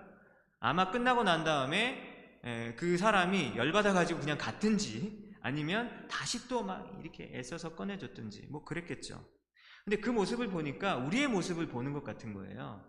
아마 0.60 0.92
끝나고 0.92 1.24
난 1.24 1.44
다음에 1.44 2.74
그 2.78 2.98
사람이 2.98 3.54
열받아가지고 3.58 4.20
그냥 4.20 4.38
갔든지 4.38 5.36
아니면 5.42 6.08
다시 6.08 6.48
또 6.48 6.62
막 6.62 7.00
이렇게 7.02 7.32
애써서 7.34 7.76
꺼내줬든지 7.76 8.48
뭐 8.52 8.64
그랬겠죠. 8.64 9.28
근데 9.84 9.98
그 9.98 10.12
모습을 10.12 10.48
보니까 10.50 10.98
우리의 10.98 11.28
모습을 11.28 11.68
보는 11.68 11.94
것 11.94 12.04
같은 12.04 12.34
거예요. 12.36 12.88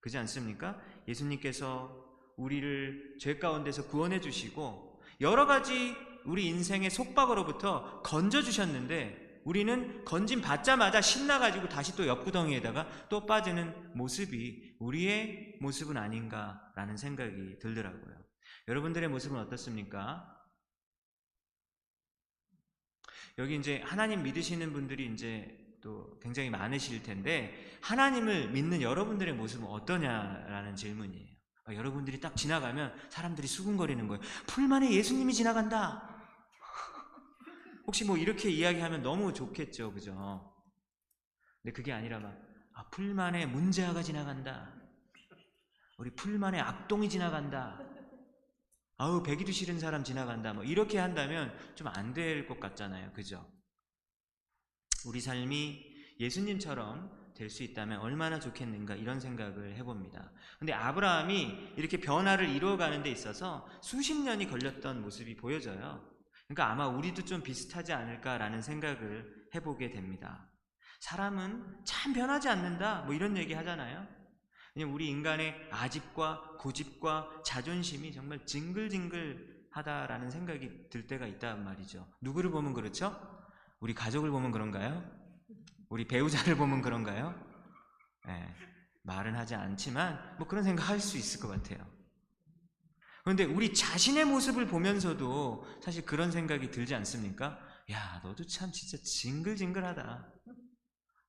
그렇지 0.00 0.18
않습니까? 0.18 0.78
예수님께서 1.08 2.04
우리를 2.36 3.16
죄 3.18 3.38
가운데서 3.38 3.86
구원해 3.86 4.20
주시고 4.20 5.00
여러 5.22 5.46
가지 5.46 5.96
우리 6.26 6.46
인생의 6.48 6.90
속박으로부터 6.90 8.02
건져 8.02 8.42
주셨는데 8.42 9.23
우리는 9.44 10.04
건진 10.04 10.40
받자마자 10.40 11.00
신나가지고 11.00 11.68
다시 11.68 11.94
또 11.96 12.06
옆구덩이에다가 12.06 13.08
또 13.08 13.26
빠지는 13.26 13.92
모습이 13.94 14.76
우리의 14.80 15.58
모습은 15.60 15.96
아닌가라는 15.96 16.96
생각이 16.96 17.58
들더라고요. 17.60 18.24
여러분들의 18.68 19.08
모습은 19.08 19.38
어떻습니까? 19.38 20.30
여기 23.38 23.56
이제 23.56 23.82
하나님 23.84 24.22
믿으시는 24.22 24.72
분들이 24.72 25.12
이제 25.12 25.60
또 25.82 26.18
굉장히 26.20 26.48
많으실 26.48 27.02
텐데 27.02 27.78
하나님을 27.82 28.48
믿는 28.50 28.80
여러분들의 28.80 29.34
모습은 29.34 29.66
어떠냐라는 29.66 30.76
질문이에요. 30.76 31.34
아, 31.66 31.74
여러분들이 31.74 32.20
딱 32.20 32.36
지나가면 32.36 32.94
사람들이 33.10 33.46
수군거리는 33.46 34.06
거예요. 34.08 34.22
풀만에 34.46 34.90
예수님이 34.90 35.34
지나간다. 35.34 36.13
혹시 37.86 38.04
뭐 38.04 38.16
이렇게 38.16 38.50
이야기하면 38.50 39.02
너무 39.02 39.32
좋겠죠, 39.32 39.92
그죠? 39.92 40.54
근데 41.62 41.72
그게 41.72 41.92
아니라 41.92 42.18
막 42.20 42.34
아, 42.74 42.88
풀만에 42.90 43.46
문제아가 43.46 44.02
지나간다. 44.02 44.74
우리 45.98 46.10
풀만에 46.14 46.58
악동이 46.60 47.08
지나간다. 47.08 47.80
아우 48.96 49.22
배기도 49.22 49.52
싫은 49.52 49.78
사람 49.78 50.02
지나간다. 50.04 50.52
뭐 50.54 50.64
이렇게 50.64 50.98
한다면 50.98 51.56
좀 51.74 51.88
안 51.88 52.14
될 52.14 52.46
것 52.46 52.58
같잖아요, 52.60 53.12
그죠? 53.12 53.46
우리 55.06 55.20
삶이 55.20 55.84
예수님처럼 56.20 57.22
될 57.34 57.50
수 57.50 57.64
있다면 57.64 57.98
얼마나 58.00 58.38
좋겠는가 58.38 58.94
이런 58.94 59.18
생각을 59.20 59.74
해봅니다. 59.76 60.30
근데 60.58 60.72
아브라함이 60.72 61.74
이렇게 61.76 61.98
변화를 62.00 62.48
이루어가는 62.48 63.02
데 63.02 63.10
있어서 63.10 63.68
수십 63.82 64.14
년이 64.14 64.46
걸렸던 64.48 65.02
모습이 65.02 65.36
보여져요. 65.36 66.13
그러니까 66.54 66.70
아마 66.70 66.86
우리도 66.86 67.24
좀 67.24 67.42
비슷하지 67.42 67.92
않을까라는 67.92 68.62
생각을 68.62 69.48
해보게 69.56 69.90
됩니다. 69.90 70.48
사람은 71.00 71.84
참 71.84 72.12
변하지 72.12 72.48
않는다 72.48 73.02
뭐 73.02 73.14
이런 73.14 73.36
얘기 73.36 73.54
하잖아요. 73.54 74.06
우리 74.86 75.08
인간의 75.08 75.68
아집과 75.72 76.58
고집과 76.58 77.42
자존심이 77.44 78.12
정말 78.12 78.46
징글징글하다라는 78.46 80.30
생각이 80.30 80.90
들 80.90 81.06
때가 81.08 81.26
있단 81.26 81.64
말이죠. 81.64 82.06
누구를 82.20 82.50
보면 82.50 82.72
그렇죠? 82.72 83.12
우리 83.80 83.92
가족을 83.92 84.30
보면 84.30 84.52
그런가요? 84.52 85.04
우리 85.88 86.06
배우자를 86.06 86.56
보면 86.56 86.82
그런가요? 86.82 87.34
네, 88.26 88.54
말은 89.02 89.34
하지 89.34 89.54
않지만 89.56 90.36
뭐 90.38 90.46
그런 90.46 90.62
생각 90.62 90.88
할 90.88 91.00
수 91.00 91.18
있을 91.18 91.40
것 91.40 91.48
같아요. 91.48 91.84
그런데 93.24 93.44
우리 93.44 93.72
자신의 93.72 94.26
모습을 94.26 94.66
보면서도 94.66 95.66
사실 95.80 96.04
그런 96.04 96.30
생각이 96.30 96.70
들지 96.70 96.94
않습니까? 96.94 97.58
야, 97.90 98.20
너도 98.22 98.46
참 98.46 98.70
진짜 98.70 99.02
징글징글하다. 99.02 100.32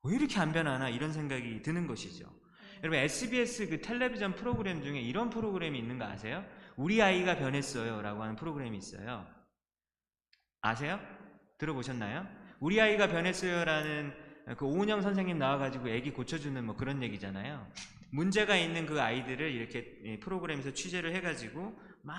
왜 0.03 0.15
이렇게 0.15 0.37
안 0.37 0.51
변하나? 0.51 0.89
이런 0.89 1.13
생각이 1.13 1.61
드는 1.61 1.87
것이죠. 1.87 2.29
여러분, 2.83 2.99
SBS 2.99 3.69
그 3.69 3.81
텔레비전 3.81 4.35
프로그램 4.35 4.83
중에 4.83 4.99
이런 4.99 5.29
프로그램이 5.29 5.79
있는 5.79 5.97
거 5.97 6.05
아세요? 6.05 6.45
우리 6.75 7.01
아이가 7.01 7.37
변했어요. 7.37 8.01
라고 8.01 8.21
하는 8.21 8.35
프로그램이 8.35 8.77
있어요. 8.77 9.25
아세요? 10.59 10.99
들어보셨나요? 11.57 12.27
우리 12.59 12.81
아이가 12.81 13.07
변했어요라는 13.07 14.13
그 14.57 14.65
오은영 14.65 15.01
선생님 15.01 15.39
나와가지고 15.39 15.87
애기 15.87 16.11
고쳐주는 16.11 16.63
뭐 16.65 16.75
그런 16.75 17.01
얘기잖아요. 17.01 17.65
문제가 18.11 18.55
있는 18.55 18.85
그 18.85 19.01
아이들을 19.01 19.51
이렇게 19.51 20.19
프로그램에서 20.21 20.73
취재를 20.73 21.13
해가지고 21.15 21.77
막 22.03 22.15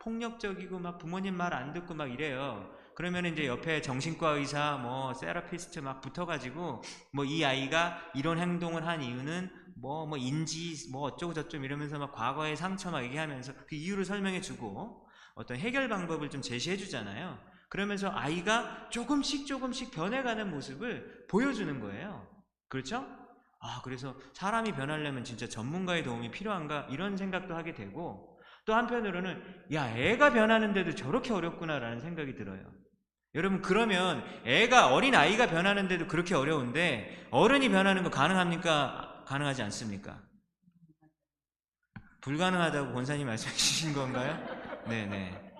폭력적이고 0.00 0.78
막 0.78 0.98
부모님 0.98 1.34
말 1.36 1.52
안 1.54 1.72
듣고 1.72 1.94
막 1.94 2.06
이래요. 2.10 2.72
그러면 2.94 3.26
이제 3.26 3.46
옆에 3.46 3.80
정신과 3.80 4.30
의사, 4.30 4.76
뭐 4.76 5.14
세라피스트 5.14 5.80
막 5.80 6.00
붙어가지고 6.00 6.82
뭐 7.12 7.24
이 7.24 7.44
아이가 7.44 7.98
이런 8.14 8.38
행동을 8.38 8.86
한 8.86 9.02
이유는 9.02 9.50
뭐뭐 9.76 10.16
인지 10.16 10.88
뭐 10.90 11.02
어쩌고 11.02 11.34
저쩌고 11.34 11.64
이러면서 11.64 11.98
막 11.98 12.12
과거의 12.12 12.56
상처 12.56 12.90
막 12.90 13.04
얘기하면서 13.04 13.52
그 13.68 13.74
이유를 13.76 14.04
설명해주고 14.04 15.06
어떤 15.34 15.56
해결 15.56 15.88
방법을 15.88 16.30
좀 16.30 16.42
제시해주잖아요. 16.42 17.38
그러면서 17.68 18.10
아이가 18.10 18.88
조금씩 18.90 19.46
조금씩 19.46 19.90
변해가는 19.92 20.50
모습을 20.50 21.26
보여주는 21.28 21.80
거예요. 21.80 22.26
그렇죠? 22.68 23.06
아, 23.60 23.80
그래서 23.82 24.14
사람이 24.34 24.72
변하려면 24.72 25.24
진짜 25.24 25.48
전문가의 25.48 26.04
도움이 26.04 26.30
필요한가? 26.30 26.86
이런 26.90 27.16
생각도 27.16 27.56
하게 27.56 27.74
되고, 27.74 28.38
또 28.64 28.74
한편으로는, 28.74 29.42
야, 29.72 29.96
애가 29.96 30.32
변하는데도 30.32 30.94
저렇게 30.94 31.32
어렵구나라는 31.32 32.00
생각이 32.00 32.34
들어요. 32.36 32.60
여러분, 33.34 33.60
그러면 33.60 34.24
애가, 34.44 34.94
어린 34.94 35.14
아이가 35.14 35.48
변하는데도 35.48 36.06
그렇게 36.06 36.34
어려운데, 36.34 37.26
어른이 37.30 37.68
변하는 37.70 38.02
거 38.04 38.10
가능합니까? 38.10 39.24
가능하지 39.26 39.62
않습니까? 39.62 40.22
불가능하다고 42.20 42.92
권사님 42.92 43.26
말씀해 43.26 43.54
주신 43.54 43.92
건가요? 43.92 44.38
네네. 44.86 45.52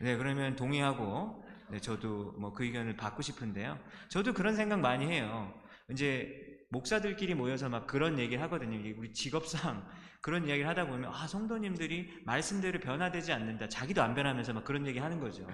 네, 0.00 0.16
그러면 0.16 0.56
동의하고, 0.56 1.44
네, 1.70 1.80
저도 1.80 2.32
뭐 2.38 2.52
그 2.52 2.64
의견을 2.64 2.96
받고 2.96 3.22
싶은데요. 3.22 3.78
저도 4.08 4.32
그런 4.34 4.54
생각 4.56 4.80
많이 4.80 5.06
해요. 5.06 5.54
이제 5.90 6.66
목사들끼리 6.70 7.34
모여서 7.34 7.68
막 7.68 7.86
그런 7.86 8.18
얘기를 8.18 8.42
하거든요. 8.44 8.78
우리 8.96 9.12
직업상 9.12 9.86
그런 10.20 10.46
이야기를 10.46 10.68
하다 10.68 10.86
보면 10.86 11.12
아 11.12 11.26
성도님들이 11.26 12.22
말씀대로 12.24 12.80
변화되지 12.80 13.32
않는다. 13.32 13.68
자기도 13.68 14.02
안 14.02 14.14
변하면서 14.14 14.52
막 14.54 14.64
그런 14.64 14.86
얘기 14.86 14.98
하는 14.98 15.20
거죠. 15.20 15.46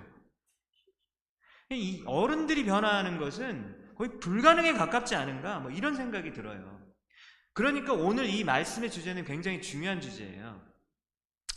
이 1.70 2.02
어른들이 2.06 2.64
변화하는 2.64 3.18
것은 3.18 3.94
거의 3.96 4.18
불가능에 4.20 4.74
가깝지 4.74 5.16
않은가? 5.16 5.58
뭐 5.60 5.70
이런 5.70 5.96
생각이 5.96 6.32
들어요. 6.32 6.78
그러니까 7.52 7.92
오늘 7.92 8.26
이 8.26 8.44
말씀의 8.44 8.90
주제는 8.90 9.24
굉장히 9.24 9.60
중요한 9.60 10.00
주제예요. 10.00 10.62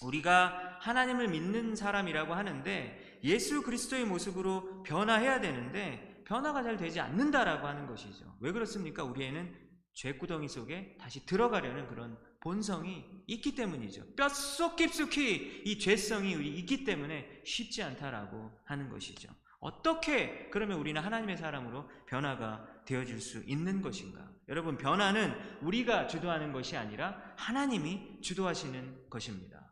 우리가 0.02 0.80
하나님을 0.80 1.28
믿는 1.28 1.76
사람이라고 1.76 2.34
하는데 2.34 3.20
예수 3.24 3.62
그리스도의 3.62 4.06
모습으로 4.06 4.82
변화해야 4.84 5.40
되는데 5.42 6.11
변화가 6.32 6.64
잘 6.64 6.78
되지 6.78 7.02
않는다라고 7.02 7.68
하는 7.68 7.86
것이죠. 7.88 8.38
왜 8.40 8.54
그렇습니까? 8.54 9.04
우리에는 9.04 9.54
죄구덩이 9.92 10.48
속에 10.48 10.96
다시 10.98 11.26
들어가려는 11.26 11.90
그런 11.90 12.18
본성이 12.40 13.04
있기 13.28 13.54
때문이죠. 13.54 14.16
뼛속 14.16 14.78
깊숙이 14.78 15.64
이 15.66 15.78
죄성이 15.78 16.32
있기 16.60 16.86
때문에 16.86 17.42
쉽지 17.44 17.84
않다라고 17.84 18.50
하는 18.64 18.90
것이죠. 18.90 19.30
어떻게 19.60 20.50
그러면 20.52 20.80
우리는 20.80 21.00
하나님의 21.02 21.36
사람으로 21.36 21.90
변화가 22.08 22.86
되어질 22.86 23.20
수 23.20 23.44
있는 23.44 23.82
것인가? 23.82 24.32
여러분, 24.48 24.78
변화는 24.78 25.36
우리가 25.62 26.08
주도하는 26.08 26.54
것이 26.54 26.78
아니라 26.78 27.22
하나님이 27.36 28.22
주도하시는 28.22 29.10
것입니다. 29.10 29.68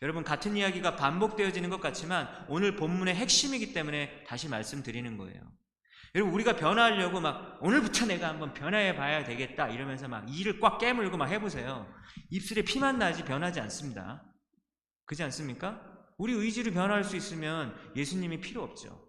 여러분 0.00 0.22
같은 0.22 0.56
이야기가 0.56 0.94
반복되어지는 0.94 1.70
것 1.70 1.80
같지만 1.80 2.28
오늘 2.48 2.76
본문의 2.76 3.16
핵심이기 3.16 3.72
때문에 3.72 4.22
다시 4.28 4.48
말씀드리는 4.48 5.18
거예요. 5.18 5.58
여러분 6.14 6.34
우리가 6.34 6.56
변화하려고 6.56 7.20
막 7.20 7.58
오늘부터 7.62 8.06
내가 8.06 8.28
한번 8.28 8.54
변화해 8.54 8.96
봐야 8.96 9.24
되겠다 9.24 9.68
이러면서 9.68 10.08
막 10.08 10.24
이를 10.28 10.58
꽉 10.60 10.78
깨물고 10.78 11.16
막 11.16 11.26
해보세요. 11.26 11.92
입술에 12.30 12.62
피만 12.62 12.98
나지 12.98 13.24
변하지 13.24 13.60
않습니다. 13.60 14.24
그지 15.04 15.22
않습니까? 15.24 15.82
우리 16.16 16.32
의지로 16.32 16.72
변화할 16.72 17.04
수 17.04 17.16
있으면 17.16 17.74
예수님이 17.94 18.40
필요 18.40 18.62
없죠. 18.62 19.08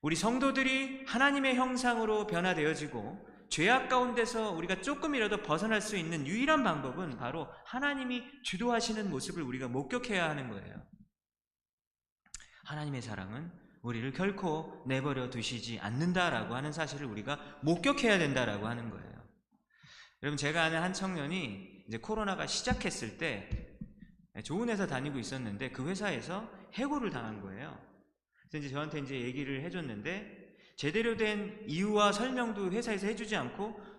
우리 0.00 0.16
성도들이 0.16 1.04
하나님의 1.06 1.54
형상으로 1.54 2.26
변화되어지고 2.26 3.28
죄악 3.48 3.88
가운데서 3.88 4.50
우리가 4.52 4.80
조금이라도 4.80 5.42
벗어날 5.42 5.80
수 5.80 5.96
있는 5.96 6.26
유일한 6.26 6.64
방법은 6.64 7.18
바로 7.18 7.48
하나님이 7.66 8.24
주도하시는 8.42 9.10
모습을 9.10 9.42
우리가 9.42 9.68
목격해야 9.68 10.28
하는 10.28 10.48
거예요. 10.48 10.82
하나님의 12.64 13.02
사랑은 13.02 13.61
우리를 13.82 14.12
결코 14.12 14.82
내버려 14.86 15.30
두시지 15.30 15.78
않는다라고 15.80 16.54
하는 16.54 16.72
사실을 16.72 17.06
우리가 17.06 17.58
목격해야 17.62 18.18
된다라고 18.18 18.66
하는 18.66 18.90
거예요. 18.90 19.12
여러분 20.22 20.36
제가 20.36 20.64
아는 20.64 20.80
한 20.80 20.92
청년이 20.92 21.84
이제 21.88 21.98
코로나가 21.98 22.46
시작했을 22.46 23.18
때 23.18 23.76
좋은 24.44 24.68
회사 24.68 24.86
다니고 24.86 25.18
있었는데 25.18 25.70
그 25.72 25.88
회사에서 25.88 26.48
해고를 26.74 27.10
당한 27.10 27.40
거예요. 27.40 27.76
그래서 28.48 28.64
이제 28.64 28.68
저한테 28.72 29.00
이제 29.00 29.20
얘기를 29.20 29.62
해줬는데 29.62 30.56
제대로 30.76 31.16
된 31.16 31.64
이유와 31.66 32.12
설명도 32.12 32.70
회사에서 32.70 33.06
해주지 33.08 33.36
않고 33.36 33.92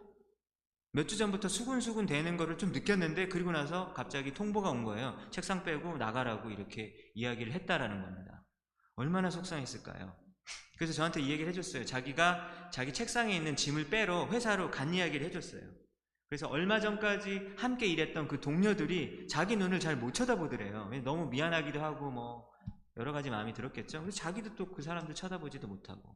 몇 0.96 1.08
주 1.08 1.18
전부터 1.18 1.48
수군수군 1.48 2.06
되는 2.06 2.38
거를 2.38 2.58
좀 2.58 2.72
느꼈는데 2.72 3.28
그리고 3.28 3.52
나서 3.52 3.94
갑자기 3.94 4.32
통보가 4.32 4.70
온 4.70 4.84
거예요. 4.84 5.18
책상 5.32 5.64
빼고 5.64 5.98
나가라고 5.98 6.52
이렇게 6.52 6.94
이야기를 7.16 7.52
했다라는 7.52 8.02
겁니다. 8.04 8.43
얼마나 8.96 9.30
속상했을까요? 9.30 10.16
그래서 10.78 10.94
저한테 10.94 11.22
이 11.22 11.30
얘기를 11.30 11.50
해줬어요. 11.50 11.86
자기가 11.86 12.70
자기 12.72 12.94
책상에 12.94 13.36
있는 13.36 13.56
짐을 13.56 13.90
빼러 13.90 14.28
회사로 14.28 14.72
간 14.72 14.94
이야기를 14.94 15.26
해줬어요. 15.28 15.62
그래서 16.30 16.48
얼마 16.48 16.80
전까지 16.80 17.54
함께 17.58 17.86
일했던 17.86 18.28
그 18.28 18.42
동료들이 18.42 19.28
자기 19.28 19.56
눈을 19.56 19.80
잘 19.80 19.96
못 19.96 20.14
쳐다보더래요. 20.14 20.90
너무 21.04 21.28
미안하기도 21.30 21.82
하고 21.82 22.10
뭐 22.10 22.50
여러 22.98 23.12
가지 23.12 23.30
마음이 23.30 23.54
들었겠죠. 23.54 24.02
그래서 24.02 24.18
자기도 24.18 24.56
또 24.56 24.72
그 24.74 24.82
사람들 24.82 25.14
쳐다보지도 25.16 25.68
못하고. 25.68 26.16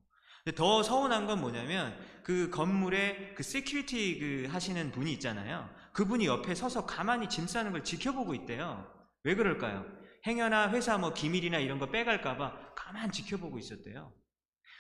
더 0.56 0.82
서운한 0.82 1.26
건 1.28 1.42
뭐냐면 1.42 1.98
그 2.24 2.50
건물에 2.50 3.34
그 3.36 3.44
security 3.44 4.20
그 4.20 4.48
하시는 4.52 4.92
분이 4.92 5.12
있잖아요. 5.14 5.70
그분이 5.94 6.26
옆에 6.26 6.56
서서 6.56 6.86
가만히 6.86 7.28
짐 7.30 7.48
싸는 7.48 7.72
걸 7.72 7.84
지켜보고 7.84 8.34
있대요. 8.34 8.92
왜 9.24 9.36
그럴까요? 9.36 9.86
행여나 10.28 10.72
회사 10.72 10.98
뭐 10.98 11.14
기밀이나 11.14 11.58
이런 11.60 11.80
거 11.80 11.90
빼갈까봐 11.90 12.74
가만 12.76 13.12
지켜보고 13.12 13.58
있었대요. 13.60 14.14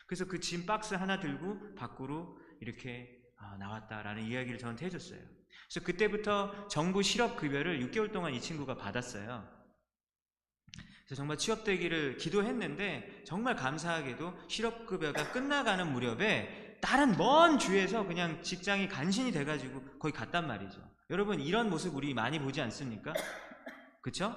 그래서 0.05 0.25
그 0.25 0.39
짐 0.39 0.65
박스 0.65 0.93
하나 0.93 1.19
들고 1.19 1.75
밖으로 1.75 2.37
이렇게 2.59 3.17
아, 3.37 3.55
나왔다라는 3.57 4.23
이야기를 4.23 4.57
저한테 4.59 4.85
해줬어요. 4.87 5.19
그래서 5.69 5.85
그때부터 5.85 6.67
정부 6.67 7.01
실업급여를 7.01 7.79
6개월 7.87 8.11
동안 8.11 8.33
이 8.33 8.41
친구가 8.41 8.77
받았어요. 8.77 9.47
그래서 11.05 11.15
정말 11.15 11.37
취업되기를 11.37 12.17
기도했는데 12.17 13.23
정말 13.25 13.55
감사하게도 13.55 14.49
실업급여가 14.49 15.31
끝나가는 15.31 15.89
무렵에 15.89 16.77
다른 16.81 17.15
먼 17.17 17.57
주에서 17.57 18.05
그냥 18.05 18.43
직장이 18.43 18.89
간신히 18.89 19.31
돼가지고 19.31 19.97
거의 19.99 20.11
갔단 20.13 20.45
말이죠. 20.45 20.81
여러분 21.09 21.39
이런 21.39 21.69
모습 21.69 21.95
우리 21.95 22.13
많이 22.13 22.37
보지 22.39 22.59
않습니까? 22.61 23.13
그쵸? 24.01 24.35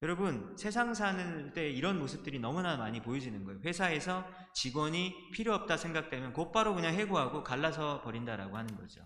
여러분 0.00 0.56
세상 0.56 0.94
사는 0.94 1.52
때 1.52 1.68
이런 1.68 1.98
모습들이 1.98 2.38
너무나 2.38 2.76
많이 2.76 3.02
보여지는 3.02 3.44
거예요. 3.44 3.60
회사에서 3.64 4.24
직원이 4.54 5.12
필요 5.32 5.52
없다 5.54 5.76
생각되면 5.76 6.32
곧바로 6.32 6.74
그냥 6.74 6.94
해고하고 6.94 7.42
갈라서 7.42 8.02
버린다라고 8.02 8.56
하는 8.56 8.76
거죠. 8.76 9.04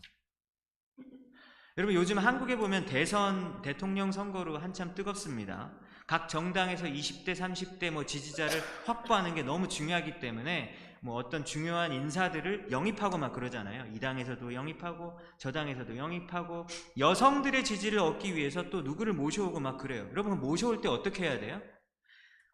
여러분 1.78 1.94
요즘 1.94 2.18
한국에 2.18 2.56
보면 2.56 2.84
대선 2.84 3.62
대통령 3.62 4.12
선거로 4.12 4.58
한참 4.58 4.94
뜨겁습니다. 4.94 5.72
각 6.06 6.28
정당에서 6.28 6.84
20대, 6.84 7.34
30대 7.34 7.90
뭐 7.90 8.04
지지자를 8.04 8.60
확보하는 8.84 9.34
게 9.34 9.42
너무 9.42 9.68
중요하기 9.68 10.20
때문에 10.20 10.91
뭐 11.04 11.16
어떤 11.16 11.44
중요한 11.44 11.92
인사들을 11.92 12.70
영입하고 12.70 13.18
막 13.18 13.32
그러잖아요. 13.32 13.86
이 13.92 13.98
당에서도 13.98 14.54
영입하고 14.54 15.18
저 15.36 15.50
당에서도 15.50 15.96
영입하고 15.96 16.66
여성들의 16.96 17.64
지지를 17.64 17.98
얻기 17.98 18.36
위해서 18.36 18.70
또 18.70 18.82
누구를 18.82 19.12
모셔오고 19.12 19.58
막 19.58 19.78
그래요. 19.78 20.06
여러분 20.12 20.38
모셔올 20.38 20.80
때 20.80 20.88
어떻게 20.88 21.24
해야 21.24 21.40
돼요? 21.40 21.60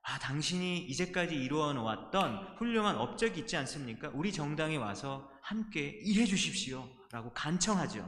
아, 0.02 0.18
당신이 0.18 0.78
이제까지 0.78 1.34
이루어 1.34 1.74
놓았던 1.74 2.56
훌륭한 2.56 2.96
업적이 2.96 3.40
있지 3.40 3.58
않습니까? 3.58 4.10
우리 4.14 4.32
정당에 4.32 4.76
와서 4.76 5.30
함께 5.42 6.00
일해 6.02 6.24
주십시오. 6.24 6.88
라고 7.12 7.30
간청하죠. 7.34 8.06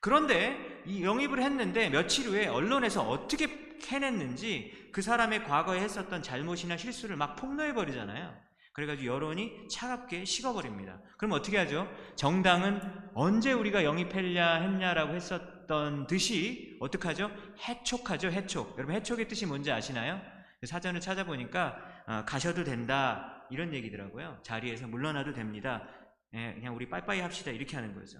그런데 0.00 0.82
이 0.86 1.04
영입을 1.04 1.40
했는데 1.40 1.88
며칠 1.88 2.28
후에 2.28 2.48
언론에서 2.48 3.08
어떻게 3.08 3.78
해냈는지 3.86 4.90
그 4.92 5.02
사람의 5.02 5.44
과거에 5.44 5.80
했었던 5.80 6.20
잘못이나 6.20 6.76
실수를 6.76 7.14
막 7.14 7.36
폭로해 7.36 7.74
버리잖아요. 7.74 8.45
그래가지고 8.76 9.14
여론이 9.14 9.68
차갑게 9.68 10.26
식어버립니다. 10.26 11.00
그럼 11.16 11.32
어떻게 11.32 11.56
하죠? 11.56 11.90
정당은 12.14 12.78
언제 13.14 13.52
우리가 13.52 13.84
영입했냐 13.84 14.60
했냐라고 14.60 15.14
했었던 15.14 16.06
듯이 16.06 16.76
어떻게 16.78 17.08
하죠? 17.08 17.30
해촉하죠, 17.66 18.28
해촉. 18.28 18.74
여러분 18.76 18.94
해촉의 18.94 19.28
뜻이 19.28 19.46
뭔지 19.46 19.72
아시나요? 19.72 20.20
사전을 20.62 21.00
찾아보니까 21.00 21.78
어, 22.06 22.24
가셔도 22.26 22.64
된다 22.64 23.46
이런 23.50 23.72
얘기더라고요. 23.72 24.40
자리에서 24.42 24.86
물러나도 24.86 25.32
됩니다. 25.32 25.88
예, 26.34 26.52
그냥 26.52 26.76
우리 26.76 26.86
빠이빠이 26.90 27.20
합시다 27.20 27.52
이렇게 27.52 27.76
하는 27.76 27.94
거죠. 27.94 28.18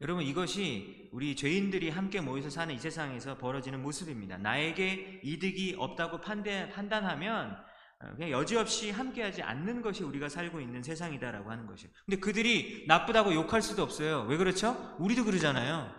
여러분 0.00 0.24
이것이 0.24 1.10
우리 1.12 1.36
죄인들이 1.36 1.90
함께 1.90 2.20
모여서 2.20 2.50
사는 2.50 2.74
이 2.74 2.78
세상에서 2.78 3.38
벌어지는 3.38 3.80
모습입니다. 3.82 4.36
나에게 4.36 5.20
이득이 5.22 5.76
없다고 5.78 6.20
판단하면 6.20 7.52
어, 7.52 7.67
그냥 7.98 8.30
여지없이 8.30 8.90
함께하지 8.90 9.42
않는 9.42 9.82
것이 9.82 10.04
우리가 10.04 10.28
살고 10.28 10.60
있는 10.60 10.82
세상이다라고 10.82 11.50
하는 11.50 11.66
것이에요. 11.66 11.92
근데 12.06 12.20
그들이 12.20 12.84
나쁘다고 12.86 13.34
욕할 13.34 13.60
수도 13.60 13.82
없어요. 13.82 14.22
왜 14.28 14.36
그렇죠? 14.36 14.96
우리도 15.00 15.24
그러잖아요. 15.24 15.92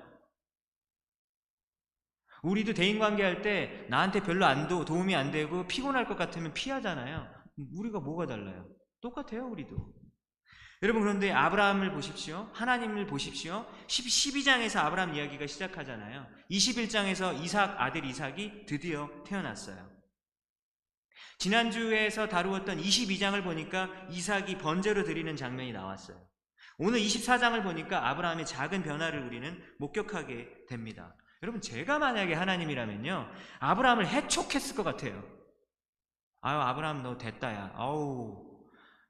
우리도 2.41 2.73
대인 2.73 2.99
관계 2.99 3.23
할 3.23 3.41
때 3.41 3.85
나한테 3.89 4.21
별로 4.23 4.45
안 4.45 4.67
도, 4.69 4.85
도움이 4.85 5.13
안 5.13 5.31
되고 5.31 5.67
피곤할 5.67 6.07
것 6.07 6.15
같으면 6.17 6.53
피하잖아요. 6.53 7.27
우리가 7.75 7.99
뭐가 7.99 8.25
달라요? 8.27 8.65
똑같아요, 9.01 9.47
우리도. 9.47 9.75
여러분 10.81 11.01
그런데 11.01 11.33
아브라함을 11.33 11.91
보십시오. 11.91 12.49
하나님을 12.53 13.07
보십시오. 13.07 13.65
12장에서 13.87 14.79
아브라함 14.79 15.13
이야기가 15.15 15.45
시작하잖아요. 15.47 16.25
21장에서 16.49 17.37
이삭 17.43 17.81
아들 17.81 18.05
이삭이 18.05 18.65
드디어 18.65 19.09
태어났어요. 19.25 19.88
지난주에서 21.39 22.27
다루었던 22.27 22.79
22장을 22.79 23.41
보니까 23.43 23.89
이삭이 24.09 24.57
번제로 24.57 25.03
드리는 25.05 25.35
장면이 25.35 25.71
나왔어요. 25.71 26.17
오늘 26.77 26.99
24장을 26.99 27.63
보니까 27.63 28.09
아브라함의 28.09 28.45
작은 28.45 28.83
변화를 28.83 29.23
우리는 29.23 29.61
목격하게 29.79 30.65
됩니다. 30.67 31.15
여러분 31.41 31.61
제가 31.61 31.97
만약에 31.97 32.33
하나님이라면요. 32.33 33.31
아브라함을 33.59 34.07
해촉했을 34.07 34.75
것 34.75 34.83
같아요. 34.83 35.23
아유 36.41 36.57
아브라함 36.57 37.03
너 37.03 37.17
됐다 37.17 37.53
야. 37.53 37.71
아우 37.73 38.59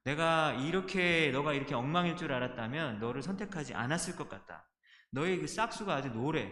내가 0.04 0.54
이렇게 0.54 1.32
너가 1.32 1.54
이렇게 1.54 1.74
엉망일 1.74 2.16
줄 2.16 2.32
알았다면 2.32 3.00
너를 3.00 3.24
선택하지 3.24 3.74
않았을 3.74 4.16
것 4.16 4.30
같다. 4.30 4.68
너의 5.12 5.40
그 5.40 5.48
싹수가 5.48 5.94
아주 5.94 6.10
노래. 6.10 6.48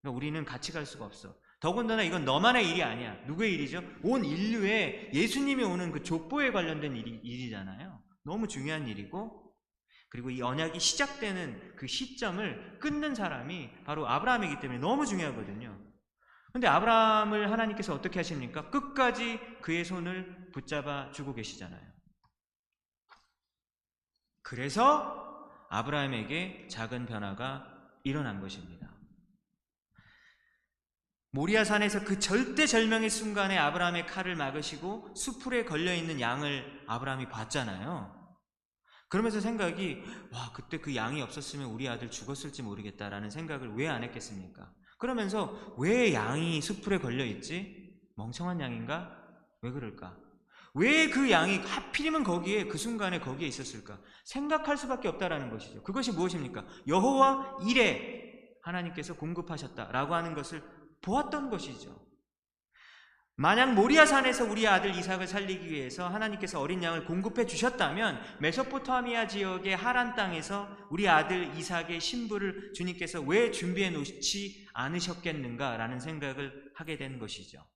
그러니까 0.00 0.16
우리는 0.16 0.42
같이 0.46 0.72
갈 0.72 0.86
수가 0.86 1.04
없어. 1.04 1.36
더군다나 1.60 2.02
이건 2.02 2.24
너만의 2.24 2.70
일이 2.70 2.82
아니야. 2.82 3.14
누구의 3.26 3.52
일이죠? 3.54 3.82
온 4.02 4.24
인류에 4.24 5.10
예수님이 5.12 5.62
오는 5.62 5.92
그 5.92 6.02
족보에 6.02 6.52
관련된 6.52 6.96
일이, 6.96 7.20
일이잖아요. 7.22 8.02
너무 8.24 8.48
중요한 8.48 8.88
일이고 8.88 9.54
그리고 10.08 10.30
이 10.30 10.42
언약이 10.42 10.80
시작되는 10.80 11.76
그 11.76 11.86
시점을 11.86 12.78
끊는 12.80 13.14
사람이 13.14 13.84
바로 13.84 14.08
아브라함이기 14.08 14.58
때문에 14.60 14.80
너무 14.80 15.06
중요하거든요. 15.06 15.78
근데 16.52 16.66
아브라함을 16.66 17.52
하나님께서 17.52 17.94
어떻게 17.94 18.18
하십니까? 18.18 18.70
끝까지 18.70 19.38
그의 19.62 19.84
손을 19.84 20.50
붙잡아 20.52 21.12
주고 21.12 21.32
계시잖아요. 21.32 21.80
그래서 24.42 25.48
아브라함에게 25.68 26.66
작은 26.68 27.06
변화가 27.06 27.68
일어난 28.02 28.40
것입니다. 28.40 28.89
모리아산에서 31.32 32.04
그 32.04 32.18
절대 32.18 32.66
절명의 32.66 33.08
순간에 33.08 33.56
아브라함의 33.56 34.06
칼을 34.06 34.34
막으시고 34.36 35.14
수풀에 35.14 35.64
걸려있는 35.64 36.20
양을 36.20 36.82
아브라함이 36.88 37.28
봤잖아요. 37.28 38.18
그러면서 39.08 39.40
생각이, 39.40 40.02
와, 40.32 40.52
그때 40.52 40.78
그 40.78 40.94
양이 40.94 41.20
없었으면 41.20 41.66
우리 41.70 41.88
아들 41.88 42.10
죽었을지 42.10 42.62
모르겠다라는 42.62 43.30
생각을 43.30 43.74
왜 43.74 43.88
안 43.88 44.04
했겠습니까? 44.04 44.72
그러면서 44.98 45.74
왜 45.78 46.12
양이 46.14 46.60
수풀에 46.60 46.98
걸려있지? 46.98 47.98
멍청한 48.16 48.60
양인가? 48.60 49.16
왜 49.62 49.70
그럴까? 49.72 50.16
왜 50.74 51.10
그 51.10 51.30
양이 51.30 51.58
하필이면 51.58 52.22
거기에 52.22 52.66
그 52.66 52.78
순간에 52.78 53.18
거기에 53.18 53.48
있었을까? 53.48 53.98
생각할 54.24 54.76
수밖에 54.76 55.08
없다라는 55.08 55.50
것이죠. 55.50 55.82
그것이 55.82 56.12
무엇입니까? 56.12 56.64
여호와 56.86 57.58
이래 57.66 58.30
하나님께서 58.62 59.14
공급하셨다라고 59.14 60.14
하는 60.14 60.34
것을 60.34 60.62
보았던 61.02 61.50
것이죠. 61.50 62.10
만약 63.40 63.72
모리아산에서 63.72 64.44
우리 64.44 64.68
아들 64.68 64.94
이삭을 64.94 65.26
살리기 65.26 65.70
위해서 65.70 66.06
하나님께서 66.06 66.60
어린 66.60 66.82
양을 66.82 67.06
공급해 67.06 67.46
주셨다면 67.46 68.20
메소포타미아 68.38 69.28
지역의 69.28 69.76
하란 69.76 70.14
땅에서 70.14 70.68
우리 70.90 71.08
아들 71.08 71.56
이삭의 71.56 72.00
신부를 72.00 72.74
주님께서 72.74 73.22
왜 73.22 73.50
준비해 73.50 73.88
놓지 73.88 74.68
않으셨겠는가라는 74.74 76.00
생각을 76.00 76.70
하게 76.74 76.98
된 76.98 77.18
것이죠. 77.18 77.66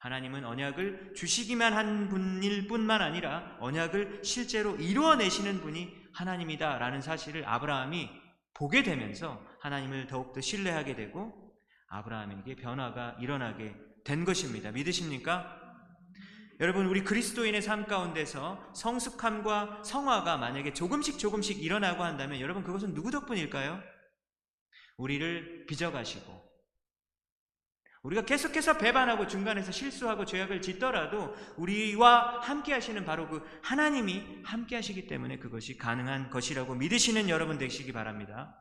하나님은 0.00 0.44
언약을 0.44 1.14
주시기만 1.16 1.72
한 1.72 2.10
분일 2.10 2.68
뿐만 2.68 3.00
아니라 3.00 3.56
언약을 3.60 4.20
실제로 4.22 4.76
이루어내시는 4.76 5.62
분이 5.62 6.08
하나님이다라는 6.12 7.00
사실을 7.00 7.48
아브라함이 7.48 8.10
보게 8.52 8.82
되면서 8.82 9.42
하나님을 9.60 10.08
더욱더 10.08 10.42
신뢰하게 10.42 10.94
되고 10.94 11.47
아브라함에게 11.88 12.56
변화가 12.56 13.16
일어나게 13.20 13.74
된 14.04 14.24
것입니다. 14.24 14.70
믿으십니까? 14.70 15.58
여러분, 16.60 16.86
우리 16.86 17.04
그리스도인의 17.04 17.62
삶 17.62 17.86
가운데서 17.86 18.72
성숙함과 18.74 19.82
성화가 19.84 20.38
만약에 20.38 20.72
조금씩 20.72 21.18
조금씩 21.18 21.62
일어나고 21.62 22.02
한다면 22.02 22.40
여러분, 22.40 22.64
그것은 22.64 22.94
누구 22.94 23.10
덕분일까요? 23.10 23.80
우리를 24.96 25.66
빚어가시고, 25.66 26.48
우리가 28.02 28.24
계속해서 28.24 28.78
배반하고 28.78 29.26
중간에서 29.26 29.70
실수하고 29.70 30.24
죄악을 30.24 30.62
짓더라도 30.62 31.34
우리와 31.56 32.40
함께 32.40 32.72
하시는 32.72 33.04
바로 33.04 33.28
그 33.28 33.44
하나님이 33.62 34.42
함께 34.44 34.76
하시기 34.76 35.06
때문에 35.06 35.38
그것이 35.38 35.76
가능한 35.76 36.30
것이라고 36.30 36.74
믿으시는 36.74 37.28
여러분 37.28 37.58
되시기 37.58 37.92
바랍니다. 37.92 38.56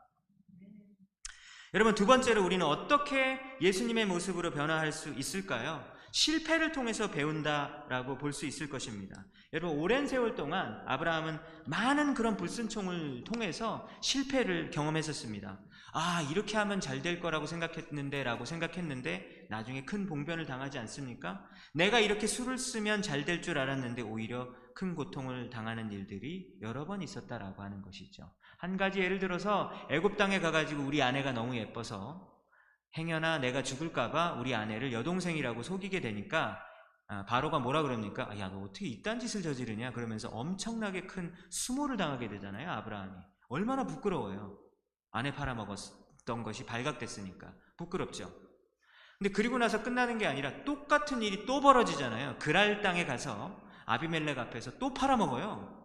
여러분 1.77 1.93
두 1.93 2.07
번째로 2.07 2.43
우리는 2.43 2.65
어떻게 2.65 3.39
예수님의 3.61 4.07
모습으로 4.07 4.49
변화할 4.49 4.91
수 4.91 5.13
있을까요? 5.13 5.85
실패를 6.11 6.71
통해서 6.71 7.11
배운다라고 7.11 8.17
볼 8.17 8.33
수 8.33 8.47
있을 8.47 8.67
것입니다. 8.67 9.23
여러분 9.53 9.77
오랜 9.77 10.07
세월 10.07 10.33
동안 10.33 10.81
아브라함은 10.87 11.37
많은 11.67 12.15
그런 12.15 12.35
불순총을 12.35 13.25
통해서 13.25 13.87
실패를 14.01 14.71
경험했었습니다. 14.71 15.59
아 15.93 16.27
이렇게 16.31 16.57
하면 16.57 16.79
잘 16.81 17.03
될 17.03 17.19
거라고 17.19 17.45
생각했는데라고 17.45 18.45
생각했는데 18.45 19.45
나중에 19.51 19.85
큰 19.85 20.07
봉변을 20.07 20.47
당하지 20.47 20.79
않습니까? 20.79 21.45
내가 21.75 21.99
이렇게 21.99 22.25
술을 22.25 22.57
쓰면 22.57 23.03
잘 23.03 23.23
될 23.23 23.43
줄 23.43 23.59
알았는데 23.59 24.01
오히려 24.01 24.51
큰 24.73 24.95
고통을 24.95 25.51
당하는 25.51 25.91
일들이 25.91 26.55
여러 26.61 26.85
번 26.85 27.03
있었다라고 27.03 27.61
하는 27.61 27.83
것이죠. 27.83 28.31
한 28.57 28.77
가지 28.77 28.99
예를 28.99 29.19
들어서 29.19 29.71
애굽 29.89 30.17
땅에 30.17 30.39
가가지고 30.39 30.83
우리 30.83 31.01
아내가 31.01 31.31
너무 31.31 31.55
예뻐서 31.55 32.35
행여나 32.97 33.37
내가 33.37 33.63
죽을까봐 33.63 34.33
우리 34.33 34.55
아내를 34.55 34.91
여동생이라고 34.93 35.61
속이게 35.61 36.01
되니까 36.01 36.59
아, 37.09 37.25
바로가 37.25 37.59
뭐라 37.59 37.83
그럽니까? 37.83 38.29
아, 38.29 38.37
야, 38.37 38.49
너 38.49 38.59
어떻게 38.59 38.85
이딴 38.87 39.19
짓을 39.19 39.41
저지르냐? 39.41 39.93
그러면서 39.93 40.27
엄청나게 40.29 41.07
큰 41.07 41.33
수모를 41.49 41.95
당하게 41.95 42.27
되잖아요, 42.27 42.69
아브라함이. 42.69 43.13
얼마나 43.47 43.85
부끄러워요. 43.85 44.59
아내 45.11 45.33
팔아먹었던 45.33 46.43
것이 46.43 46.65
발각됐으니까. 46.65 47.53
부끄럽죠. 47.77 48.29
근데 49.17 49.31
그리고 49.31 49.57
나서 49.57 49.81
끝나는 49.83 50.17
게 50.17 50.27
아니라 50.27 50.65
똑같은 50.65 51.21
일이 51.21 51.45
또 51.45 51.61
벌어지잖아요. 51.61 52.39
그랄 52.39 52.81
땅에 52.81 53.05
가서 53.05 53.57
아비멜렉 53.85 54.37
앞에서 54.37 54.77
또 54.77 54.93
팔아먹어요. 54.93 55.76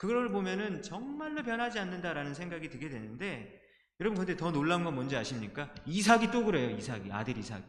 그걸 0.00 0.30
보면은 0.30 0.80
정말로 0.80 1.42
변하지 1.42 1.78
않는다라는 1.78 2.32
생각이 2.32 2.70
들게 2.70 2.88
되는데 2.88 3.60
여러분 4.00 4.16
근데 4.16 4.34
더 4.34 4.50
놀라운 4.50 4.82
건 4.82 4.94
뭔지 4.94 5.14
아십니까? 5.14 5.74
이삭이 5.84 6.30
또 6.30 6.42
그래요. 6.42 6.70
이삭이 6.74 7.12
아들 7.12 7.36
이삭이 7.36 7.66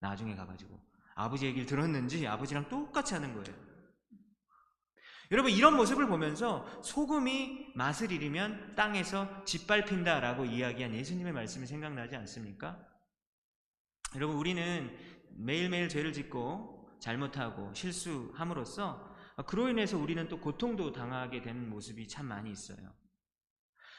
나중에 0.00 0.34
가가지고 0.34 0.76
아버지 1.14 1.46
얘기를 1.46 1.66
들었는지 1.66 2.26
아버지랑 2.26 2.68
똑같이 2.68 3.14
하는 3.14 3.32
거예요. 3.34 3.56
여러분 5.30 5.52
이런 5.52 5.76
모습을 5.76 6.08
보면서 6.08 6.66
소금이 6.82 7.74
맛을 7.76 8.10
잃으면 8.10 8.74
땅에서 8.74 9.44
짓밟힌다라고 9.44 10.46
이야기한 10.46 10.92
예수님의 10.92 11.32
말씀이 11.32 11.64
생각나지 11.64 12.16
않습니까? 12.16 12.84
여러분 14.16 14.34
우리는 14.34 14.98
매일매일 15.36 15.88
죄를 15.88 16.12
짓고 16.12 16.98
잘못하고 16.98 17.72
실수함으로써 17.72 19.09
그로 19.42 19.68
인해서 19.68 19.98
우리는 19.98 20.28
또 20.28 20.38
고통도 20.40 20.92
당하게 20.92 21.42
되는 21.42 21.68
모습이 21.68 22.08
참 22.08 22.26
많이 22.26 22.50
있어요. 22.50 22.78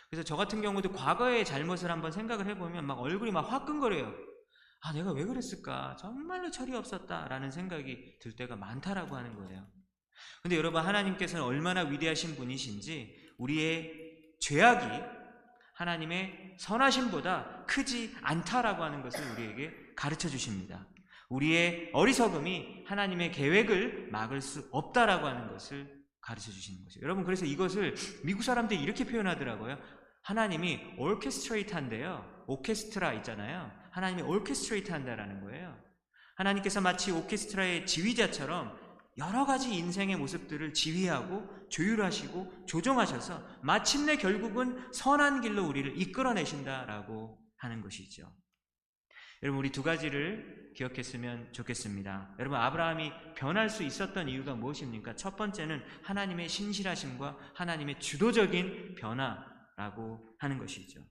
그래서 0.10 0.24
저 0.24 0.36
같은 0.36 0.62
경우도 0.62 0.92
과거의 0.92 1.46
잘못을 1.46 1.90
한번 1.90 2.12
생각을 2.12 2.46
해보면 2.48 2.86
막 2.86 3.00
얼굴이 3.00 3.32
막 3.32 3.42
화끈거려요. 3.42 4.14
아, 4.82 4.94
내가 4.94 5.12
왜 5.14 5.24
그랬을까? 5.24 5.96
정말로 5.98 6.50
철이 6.52 6.76
없었다 6.76 7.28
라는 7.28 7.52
생각이 7.52 8.20
들 8.20 8.36
때가 8.36 8.56
많다라고 8.56 9.16
하는 9.16 9.36
거예요. 9.36 9.68
근데 10.42 10.58
여러분, 10.58 10.82
하나님께서는 10.82 11.46
얼마나 11.46 11.82
위대하신 11.82 12.36
분이신지 12.36 13.34
우리의 13.38 14.36
죄악이 14.40 15.02
하나님의 15.76 16.58
선하심보다 16.60 17.66
크지 17.68 18.16
않다라고 18.22 18.84
하는 18.84 19.02
것을 19.02 19.24
우리에게 19.32 19.72
가르쳐 19.96 20.28
주십니다. 20.30 20.88
우리의 21.32 21.90
어리석음이 21.94 22.84
하나님의 22.86 23.32
계획을 23.32 24.10
막을 24.12 24.42
수 24.42 24.68
없다라고 24.72 25.26
하는 25.26 25.48
것을 25.48 26.02
가르쳐 26.20 26.52
주시는 26.52 26.84
거죠. 26.84 27.00
여러분, 27.02 27.24
그래서 27.24 27.46
이것을 27.46 27.96
미국 28.24 28.44
사람들이 28.44 28.82
이렇게 28.82 29.06
표현하더라고요. 29.06 29.78
하나님이 30.24 30.80
오케스트레이트 30.98 31.74
한대요. 31.74 32.44
오케스트라 32.48 33.14
있잖아요. 33.14 33.72
하나님이 33.92 34.22
오케스트레이트 34.24 34.92
한다라는 34.92 35.42
거예요. 35.42 35.76
하나님께서 36.36 36.82
마치 36.82 37.12
오케스트라의 37.12 37.88
지휘자처럼 37.88 38.78
여러 39.18 39.46
가지 39.46 39.74
인생의 39.74 40.18
모습들을 40.18 40.74
지휘하고 40.74 41.70
조율하시고 41.70 42.66
조정하셔서 42.66 43.42
마침내 43.62 44.18
결국은 44.18 44.92
선한 44.94 45.42
길로 45.42 45.66
우리를 45.68 46.00
이끌어내신다라고 46.00 47.40
하는 47.58 47.82
것이죠. 47.82 48.32
여러분 49.44 49.60
우리 49.60 49.72
두 49.72 49.82
가지를 49.82 50.72
기억했으면 50.76 51.52
좋겠습니다. 51.52 52.36
여러분 52.38 52.60
아브라함이 52.60 53.12
변할 53.36 53.70
수 53.70 53.82
있었던 53.84 54.30
이유가 54.30 54.54
무엇입니까? 54.54 55.16
첫 55.16 55.36
번째는 55.36 55.84
하나님의 56.04 56.48
신실하심과 56.48 57.38
하나님의 57.56 58.00
주도적인 58.00 58.96
변화라고 58.96 60.36
하는 60.38 60.60
것이죠. 60.60 61.04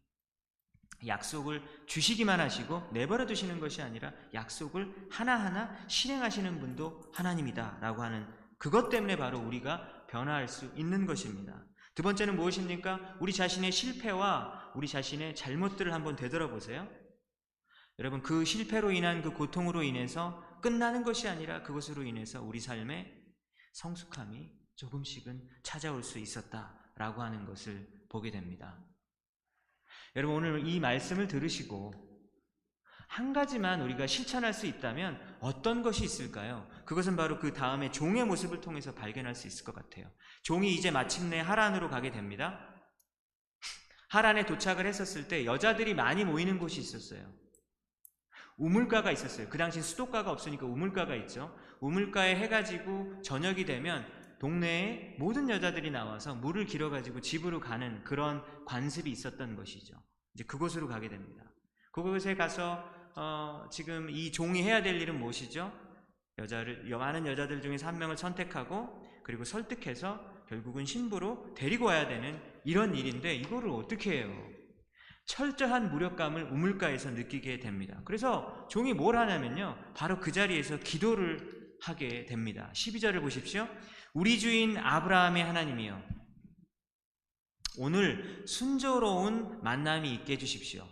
약속을 1.07 1.63
주시기만 1.87 2.41
하시고 2.41 2.91
내버려 2.93 3.27
두시는 3.27 3.59
것이 3.59 3.83
아니라 3.83 4.13
약속을 4.33 5.09
하나하나 5.11 5.77
실행하시는 5.89 6.61
분도 6.61 7.11
하나님이다라고 7.13 8.03
하는 8.03 8.27
그것 8.59 8.91
때문에 8.91 9.17
바로 9.17 9.41
우리가 9.41 10.07
변화할 10.09 10.47
수 10.47 10.71
있는 10.77 11.05
것입니다. 11.05 11.65
두 11.97 12.05
번째는 12.05 12.37
무엇입니까? 12.37 13.17
우리 13.19 13.33
자신의 13.33 13.73
실패와 13.73 14.73
우리 14.77 14.87
자신의 14.87 15.35
잘못들을 15.35 15.93
한번 15.93 16.15
되돌아보세요. 16.15 17.00
여러분 18.01 18.23
그 18.23 18.47
실패로 18.47 18.93
인한 18.93 19.21
그 19.21 19.31
고통으로 19.31 19.83
인해서 19.83 20.43
끝나는 20.63 21.03
것이 21.03 21.29
아니라 21.29 21.63
그것으로 21.63 22.03
인해서 22.03 22.43
우리 22.43 22.59
삶에 22.59 23.15
성숙함이 23.75 24.51
조금씩은 24.77 25.47
찾아올 25.63 26.03
수 26.03 26.19
있었다라고 26.19 27.23
하는 27.23 27.45
것을 27.45 27.87
보게 28.09 28.31
됩니다. 28.31 28.83
여러분 30.17 30.37
오늘 30.37 30.67
이 30.67 30.81
말씀을 30.81 31.29
들으시고 31.29 31.93
한 33.07 33.35
가지만 33.35 33.83
우리가 33.83 34.07
실천할 34.07 34.55
수 34.55 34.67
있다면 34.67 35.39
어떤 35.41 35.83
것이 35.83 36.03
있을까요? 36.03 36.67
그것은 36.87 37.17
바로 37.17 37.39
그 37.39 37.53
다음에 37.53 37.91
종의 37.91 38.25
모습을 38.25 38.63
통해서 38.63 38.95
발견할 38.95 39.35
수 39.35 39.47
있을 39.47 39.65
것 39.65 39.75
같아요. 39.75 40.11
종이 40.43 40.73
이제 40.73 40.91
마침내 40.91 41.39
하란으로 41.41 41.91
가게 41.91 42.13
됩니다. 42.13 42.67
하란에 44.09 44.47
도착을 44.47 44.87
했었을 44.87 45.29
때 45.29 45.45
여자들이 45.45 45.93
많이 45.95 46.25
모이는 46.25 46.59
곳이 46.59 46.81
있었어요. 46.81 47.41
우물가가 48.61 49.11
있었어요. 49.11 49.49
그 49.49 49.59
당시 49.59 49.81
수도가가 49.81 50.31
없으니까 50.31 50.67
우물가가 50.67 51.15
있죠. 51.17 51.57
우물가에 51.81 52.37
해가지고 52.37 53.23
저녁이 53.23 53.65
되면 53.65 54.07
동네에 54.39 55.17
모든 55.19 55.49
여자들이 55.49 55.91
나와서 55.91 56.35
물을 56.35 56.67
길어가지고 56.67 57.21
집으로 57.21 57.61
가는 57.61 58.05
그런 58.05 58.43
관습이 58.67 59.11
있었던 59.11 59.57
것이죠. 59.57 59.97
이제 60.35 60.45
그곳으로 60.45 60.89
가게 60.89 61.09
됩니다. 61.09 61.45
그곳에 61.91 62.35
가서 62.37 62.85
어, 63.17 63.67
지금 63.71 64.09
이 64.09 64.31
종이 64.31 64.63
해야 64.63 64.83
될 64.83 65.01
일은 65.01 65.19
무엇이죠? 65.19 65.73
여자를 66.39 66.89
많은 66.89 67.27
여자들 67.27 67.61
중에서 67.61 67.87
한 67.87 67.99
명을 67.99 68.17
선택하고 68.17 69.03
그리고 69.25 69.45
설득해서 69.45 70.21
결국은 70.49 70.85
신부로 70.85 71.55
데리고 71.55 71.87
와야 71.87 72.09
되는 72.09 72.41
이런 72.65 72.95
일인데 72.95 73.35
이거를 73.37 73.71
어떻게 73.71 74.19
해요? 74.19 74.60
철저한 75.31 75.93
무력감을 75.93 76.43
우물가에서 76.51 77.11
느끼게 77.11 77.61
됩니다. 77.61 78.01
그래서 78.05 78.67
종이 78.69 78.93
뭘 78.93 79.17
하냐면요. 79.17 79.79
바로 79.95 80.19
그 80.19 80.33
자리에서 80.33 80.79
기도를 80.79 81.77
하게 81.81 82.27
됩니다. 82.27 82.71
12절을 82.75 83.21
보십시오. 83.21 83.69
우리 84.13 84.41
주인 84.41 84.77
아브라함의 84.77 85.45
하나님이요. 85.45 86.03
오늘 87.79 88.45
순조로운 88.45 89.63
만남이 89.63 90.13
있게 90.15 90.33
해주십시오. 90.33 90.85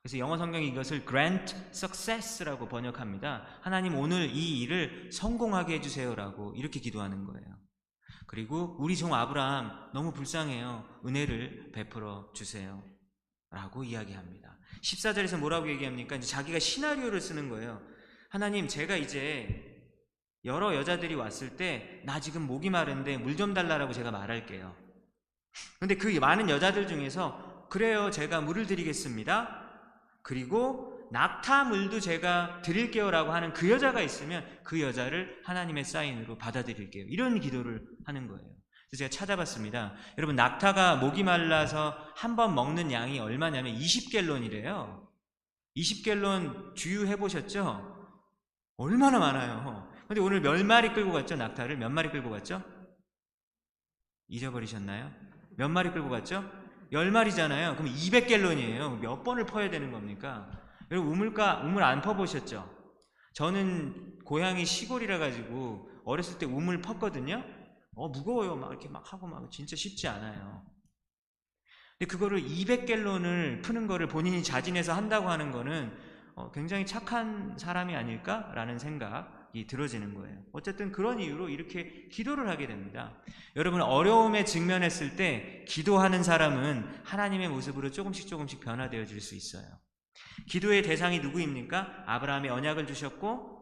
그래서 0.00 0.18
영어 0.18 0.38
성경이 0.38 0.68
이것을 0.68 1.04
grant 1.06 1.54
success라고 1.70 2.66
번역합니다. 2.68 3.46
하나님 3.60 3.94
오늘 3.94 4.30
이 4.30 4.60
일을 4.62 5.10
성공하게 5.12 5.74
해주세요라고 5.74 6.54
이렇게 6.56 6.80
기도하는 6.80 7.24
거예요. 7.26 7.46
그리고 8.26 8.74
우리 8.78 8.96
종 8.96 9.12
아브라함 9.14 9.90
너무 9.92 10.12
불쌍해요. 10.12 11.00
은혜를 11.06 11.72
베풀어 11.72 12.32
주세요. 12.34 12.93
라고 13.54 13.84
이야기합니다. 13.84 14.58
14절에서 14.82 15.38
뭐라고 15.38 15.68
얘기합니까? 15.70 16.16
이제 16.16 16.26
자기가 16.26 16.58
시나리오를 16.58 17.20
쓰는 17.20 17.48
거예요. 17.48 17.80
하나님, 18.28 18.66
제가 18.68 18.96
이제 18.96 19.70
여러 20.44 20.74
여자들이 20.74 21.14
왔을 21.14 21.56
때 21.56 22.02
나 22.04 22.20
지금 22.20 22.42
목이 22.42 22.68
마른데 22.70 23.16
물 23.18 23.36
좀 23.36 23.54
달라라고 23.54 23.92
제가 23.92 24.10
말할게요. 24.10 24.76
근데 25.80 25.94
그 25.96 26.08
많은 26.08 26.50
여자들 26.50 26.86
중에서 26.88 27.68
그래요, 27.70 28.10
제가 28.10 28.40
물을 28.40 28.66
드리겠습니다. 28.66 29.62
그리고 30.22 31.08
낙타물도 31.12 32.00
제가 32.00 32.62
드릴게요 32.62 33.10
라고 33.10 33.32
하는 33.32 33.52
그 33.52 33.70
여자가 33.70 34.00
있으면 34.02 34.44
그 34.64 34.80
여자를 34.80 35.40
하나님의 35.44 35.84
사인으로 35.84 36.36
받아들일게요. 36.38 37.06
이런 37.08 37.40
기도를 37.40 37.86
하는 38.04 38.26
거예요. 38.26 38.53
제가 38.96 39.10
찾아봤습니다. 39.10 39.94
여러분 40.18 40.36
낙타가 40.36 40.96
목이 40.96 41.22
말라서 41.22 41.96
한 42.14 42.36
번 42.36 42.54
먹는 42.54 42.90
양이 42.92 43.18
얼마냐면 43.18 43.74
20갤론이래요. 43.76 45.06
20갤론 45.76 46.74
주유해 46.74 47.16
보셨죠? 47.16 47.92
얼마나 48.76 49.18
많아요. 49.18 49.90
근데 50.08 50.20
오늘 50.20 50.40
몇 50.40 50.62
마리 50.64 50.92
끌고 50.92 51.12
갔죠? 51.12 51.36
낙타를 51.36 51.76
몇 51.76 51.88
마리 51.90 52.10
끌고 52.10 52.30
갔죠? 52.30 52.62
잊어버리셨나요? 54.28 55.10
몇 55.56 55.68
마리 55.68 55.90
끌고 55.92 56.08
갔죠? 56.08 56.44
10마리잖아요. 56.92 57.76
그럼 57.76 57.92
200갤론이에요. 57.94 58.98
몇 59.00 59.22
번을 59.22 59.46
퍼야 59.46 59.70
되는 59.70 59.90
겁니까? 59.92 60.50
여러분 60.90 61.12
우물가 61.12 61.60
우물 61.60 61.82
안 61.82 62.02
퍼보셨죠? 62.02 62.68
저는 63.34 64.18
고향이 64.24 64.64
시골이라 64.64 65.18
가지고 65.18 65.88
어렸을 66.04 66.38
때 66.38 66.46
우물 66.46 66.80
펐거든요. 66.82 67.44
어 67.96 68.08
무거워요. 68.08 68.56
막 68.56 68.70
이렇게 68.70 68.88
막 68.88 69.12
하고 69.12 69.26
막 69.26 69.50
진짜 69.50 69.76
쉽지 69.76 70.08
않아요. 70.08 70.64
근데 71.98 72.10
그거를 72.10 72.42
200갤론을 72.42 73.62
푸는 73.62 73.86
거를 73.86 74.08
본인이 74.08 74.42
자진해서 74.42 74.92
한다고 74.92 75.30
하는 75.30 75.52
거는 75.52 75.96
어, 76.34 76.50
굉장히 76.50 76.84
착한 76.84 77.56
사람이 77.56 77.94
아닐까라는 77.94 78.80
생각이 78.80 79.68
들어지는 79.68 80.14
거예요. 80.14 80.42
어쨌든 80.52 80.90
그런 80.90 81.20
이유로 81.20 81.48
이렇게 81.48 82.08
기도를 82.10 82.48
하게 82.48 82.66
됩니다. 82.66 83.16
여러분 83.54 83.80
어려움에 83.80 84.44
직면했을 84.44 85.14
때 85.14 85.64
기도하는 85.68 86.24
사람은 86.24 87.02
하나님의 87.04 87.48
모습으로 87.48 87.92
조금씩 87.92 88.26
조금씩 88.26 88.60
변화되어질 88.60 89.20
수 89.20 89.36
있어요. 89.36 89.64
기도의 90.48 90.82
대상이 90.82 91.20
누구입니까? 91.20 92.04
아브라함의 92.06 92.50
언약을 92.50 92.86
주셨고 92.88 93.54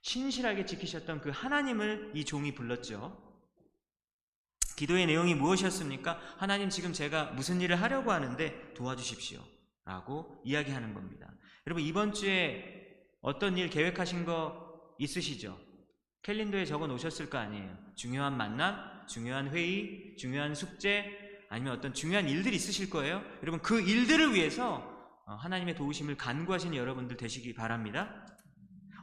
신실하게 0.00 0.64
지키셨던 0.64 1.20
그 1.20 1.30
하나님을 1.30 2.12
이 2.14 2.24
종이 2.24 2.54
불렀죠. 2.54 3.25
기도의 4.76 5.06
내용이 5.06 5.34
무엇이었습니까? 5.34 6.20
하나님 6.36 6.68
지금 6.68 6.92
제가 6.92 7.32
무슨 7.32 7.60
일을 7.60 7.80
하려고 7.80 8.12
하는데 8.12 8.74
도와주십시오. 8.74 9.40
라고 9.84 10.40
이야기하는 10.44 10.94
겁니다. 10.94 11.32
여러분 11.66 11.82
이번 11.82 12.12
주에 12.12 12.86
어떤 13.22 13.56
일 13.56 13.70
계획하신 13.70 14.24
거 14.24 14.94
있으시죠? 14.98 15.58
캘린더에 16.22 16.64
적어 16.64 16.86
놓으셨을 16.86 17.30
거 17.30 17.38
아니에요. 17.38 17.76
중요한 17.94 18.36
만남, 18.36 19.06
중요한 19.08 19.48
회의, 19.50 20.16
중요한 20.16 20.54
숙제, 20.54 21.26
아니면 21.48 21.76
어떤 21.76 21.94
중요한 21.94 22.28
일들이 22.28 22.56
있으실 22.56 22.90
거예요. 22.90 23.22
여러분 23.42 23.60
그 23.62 23.80
일들을 23.80 24.34
위해서 24.34 24.96
어, 25.26 25.34
하나님의 25.34 25.74
도우심을 25.76 26.16
간구하시는 26.16 26.76
여러분들 26.76 27.16
되시기 27.16 27.54
바랍니다. 27.54 28.26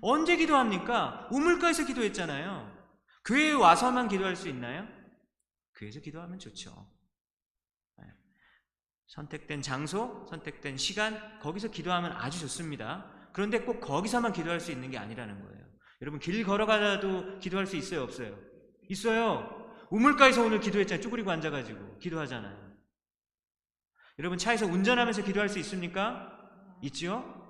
언제 0.01 0.35
기도합니까? 0.35 1.27
우물가에서 1.31 1.85
기도했잖아요. 1.85 2.71
교회에 3.25 3.53
와서만 3.53 4.09
기도할 4.09 4.35
수 4.35 4.49
있나요? 4.49 4.87
교회에서 5.75 5.99
기도하면 5.99 6.39
좋죠. 6.39 6.89
네. 7.97 8.05
선택된 9.07 9.61
장소, 9.61 10.25
선택된 10.29 10.77
시간, 10.77 11.39
거기서 11.39 11.69
기도하면 11.69 12.13
아주 12.13 12.39
좋습니다. 12.39 13.11
그런데 13.33 13.61
꼭 13.61 13.79
거기서만 13.81 14.33
기도할 14.33 14.59
수 14.59 14.71
있는 14.71 14.91
게 14.91 14.97
아니라는 14.97 15.41
거예요. 15.43 15.63
여러분, 16.01 16.19
길 16.19 16.43
걸어가다도 16.43 17.39
기도할 17.39 17.65
수 17.65 17.75
있어요, 17.75 18.03
없어요? 18.03 18.37
있어요. 18.89 19.71
우물가에서 19.89 20.43
오늘 20.43 20.59
기도했잖아요. 20.59 21.01
쭈그리고 21.01 21.31
앉아가지고 21.31 21.99
기도하잖아요. 21.99 22.73
여러분, 24.19 24.37
차에서 24.37 24.65
운전하면서 24.65 25.23
기도할 25.23 25.49
수 25.49 25.59
있습니까? 25.59 26.29
있죠? 26.83 27.41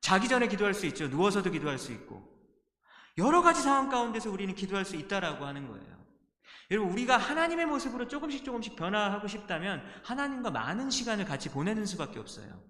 자기 0.00 0.28
전에 0.28 0.48
기도할 0.48 0.74
수 0.74 0.84
있죠. 0.86 1.08
누워서도 1.08 1.50
기도할 1.50 1.78
수 1.78 1.92
있고. 1.92 2.30
여러 3.16 3.42
가지 3.42 3.62
상황 3.62 3.88
가운데서 3.88 4.30
우리는 4.30 4.54
기도할 4.54 4.84
수 4.84 4.96
있다라고 4.96 5.46
하는 5.46 5.68
거예요. 5.68 6.03
여러분, 6.70 6.92
우리가 6.92 7.16
하나님의 7.16 7.66
모습으로 7.66 8.08
조금씩 8.08 8.44
조금씩 8.44 8.76
변화하고 8.76 9.28
싶다면 9.28 9.82
하나님과 10.02 10.50
많은 10.50 10.90
시간을 10.90 11.24
같이 11.24 11.50
보내는 11.50 11.84
수밖에 11.86 12.18
없어요. 12.18 12.62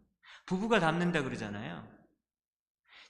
부부가 0.46 0.80
닮는다 0.80 1.22
그러잖아요. 1.22 1.94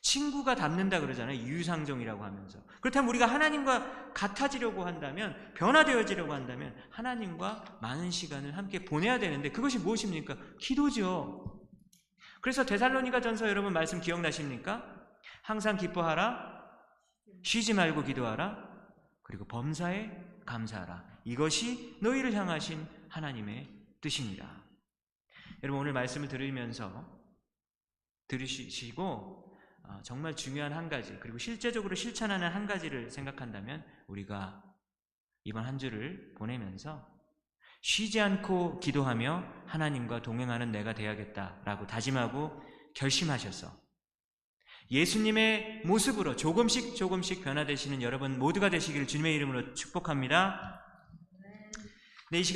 친구가 0.02 0.54
닮는다 0.54 1.00
그러잖아요. 1.00 1.38
유상종이라고 1.38 2.22
하면서. 2.22 2.58
그렇다면 2.82 3.08
우리가 3.08 3.24
하나님과 3.26 4.12
같아지려고 4.12 4.84
한다면, 4.84 5.34
변화되어지려고 5.54 6.34
한다면, 6.34 6.76
하나님과 6.90 7.78
많은 7.80 8.10
시간을 8.10 8.56
함께 8.56 8.84
보내야 8.84 9.18
되는데, 9.18 9.50
그것이 9.50 9.78
무엇입니까? 9.78 10.36
기도죠. 10.60 11.66
그래서 12.42 12.66
데살로니가 12.66 13.22
전서 13.22 13.48
여러분 13.48 13.72
말씀 13.72 14.02
기억나십니까? 14.02 14.84
항상 15.42 15.78
기뻐하라, 15.78 16.62
쉬지 17.42 17.72
말고 17.72 18.04
기도하라, 18.04 18.58
그리고 19.22 19.46
범사에 19.46 20.10
감사하라. 20.44 21.20
이것이 21.24 21.98
너희를 22.00 22.34
향하신 22.34 22.86
하나님의 23.08 23.68
뜻입니다. 24.00 24.62
여러분 25.62 25.80
오늘 25.80 25.92
말씀을 25.92 26.28
들으면서 26.28 27.22
들으시고 28.28 29.56
어, 29.84 30.00
정말 30.02 30.34
중요한 30.34 30.72
한 30.72 30.88
가지 30.88 31.16
그리고 31.20 31.38
실제적으로 31.38 31.94
실천하는 31.94 32.50
한 32.50 32.66
가지를 32.66 33.10
생각한다면 33.10 33.84
우리가 34.06 34.62
이번 35.44 35.66
한 35.66 35.78
주를 35.78 36.34
보내면서 36.36 37.06
쉬지 37.82 38.18
않고 38.20 38.80
기도하며 38.80 39.64
하나님과 39.66 40.22
동행하는 40.22 40.72
내가 40.72 40.94
되야겠다라고 40.94 41.86
다짐하고 41.86 42.62
결심하셔서 42.94 43.83
예수님의 44.90 45.82
모습으로 45.84 46.36
조금씩 46.36 46.96
조금씩 46.96 47.42
변화되시는 47.42 48.02
여러분 48.02 48.38
모두가 48.38 48.70
되시기를 48.70 49.06
주님의 49.06 49.34
이름으로 49.34 49.74
축복합니다. 49.74 50.80
네, 52.30 52.40
이 52.40 52.44
시간 52.44 52.52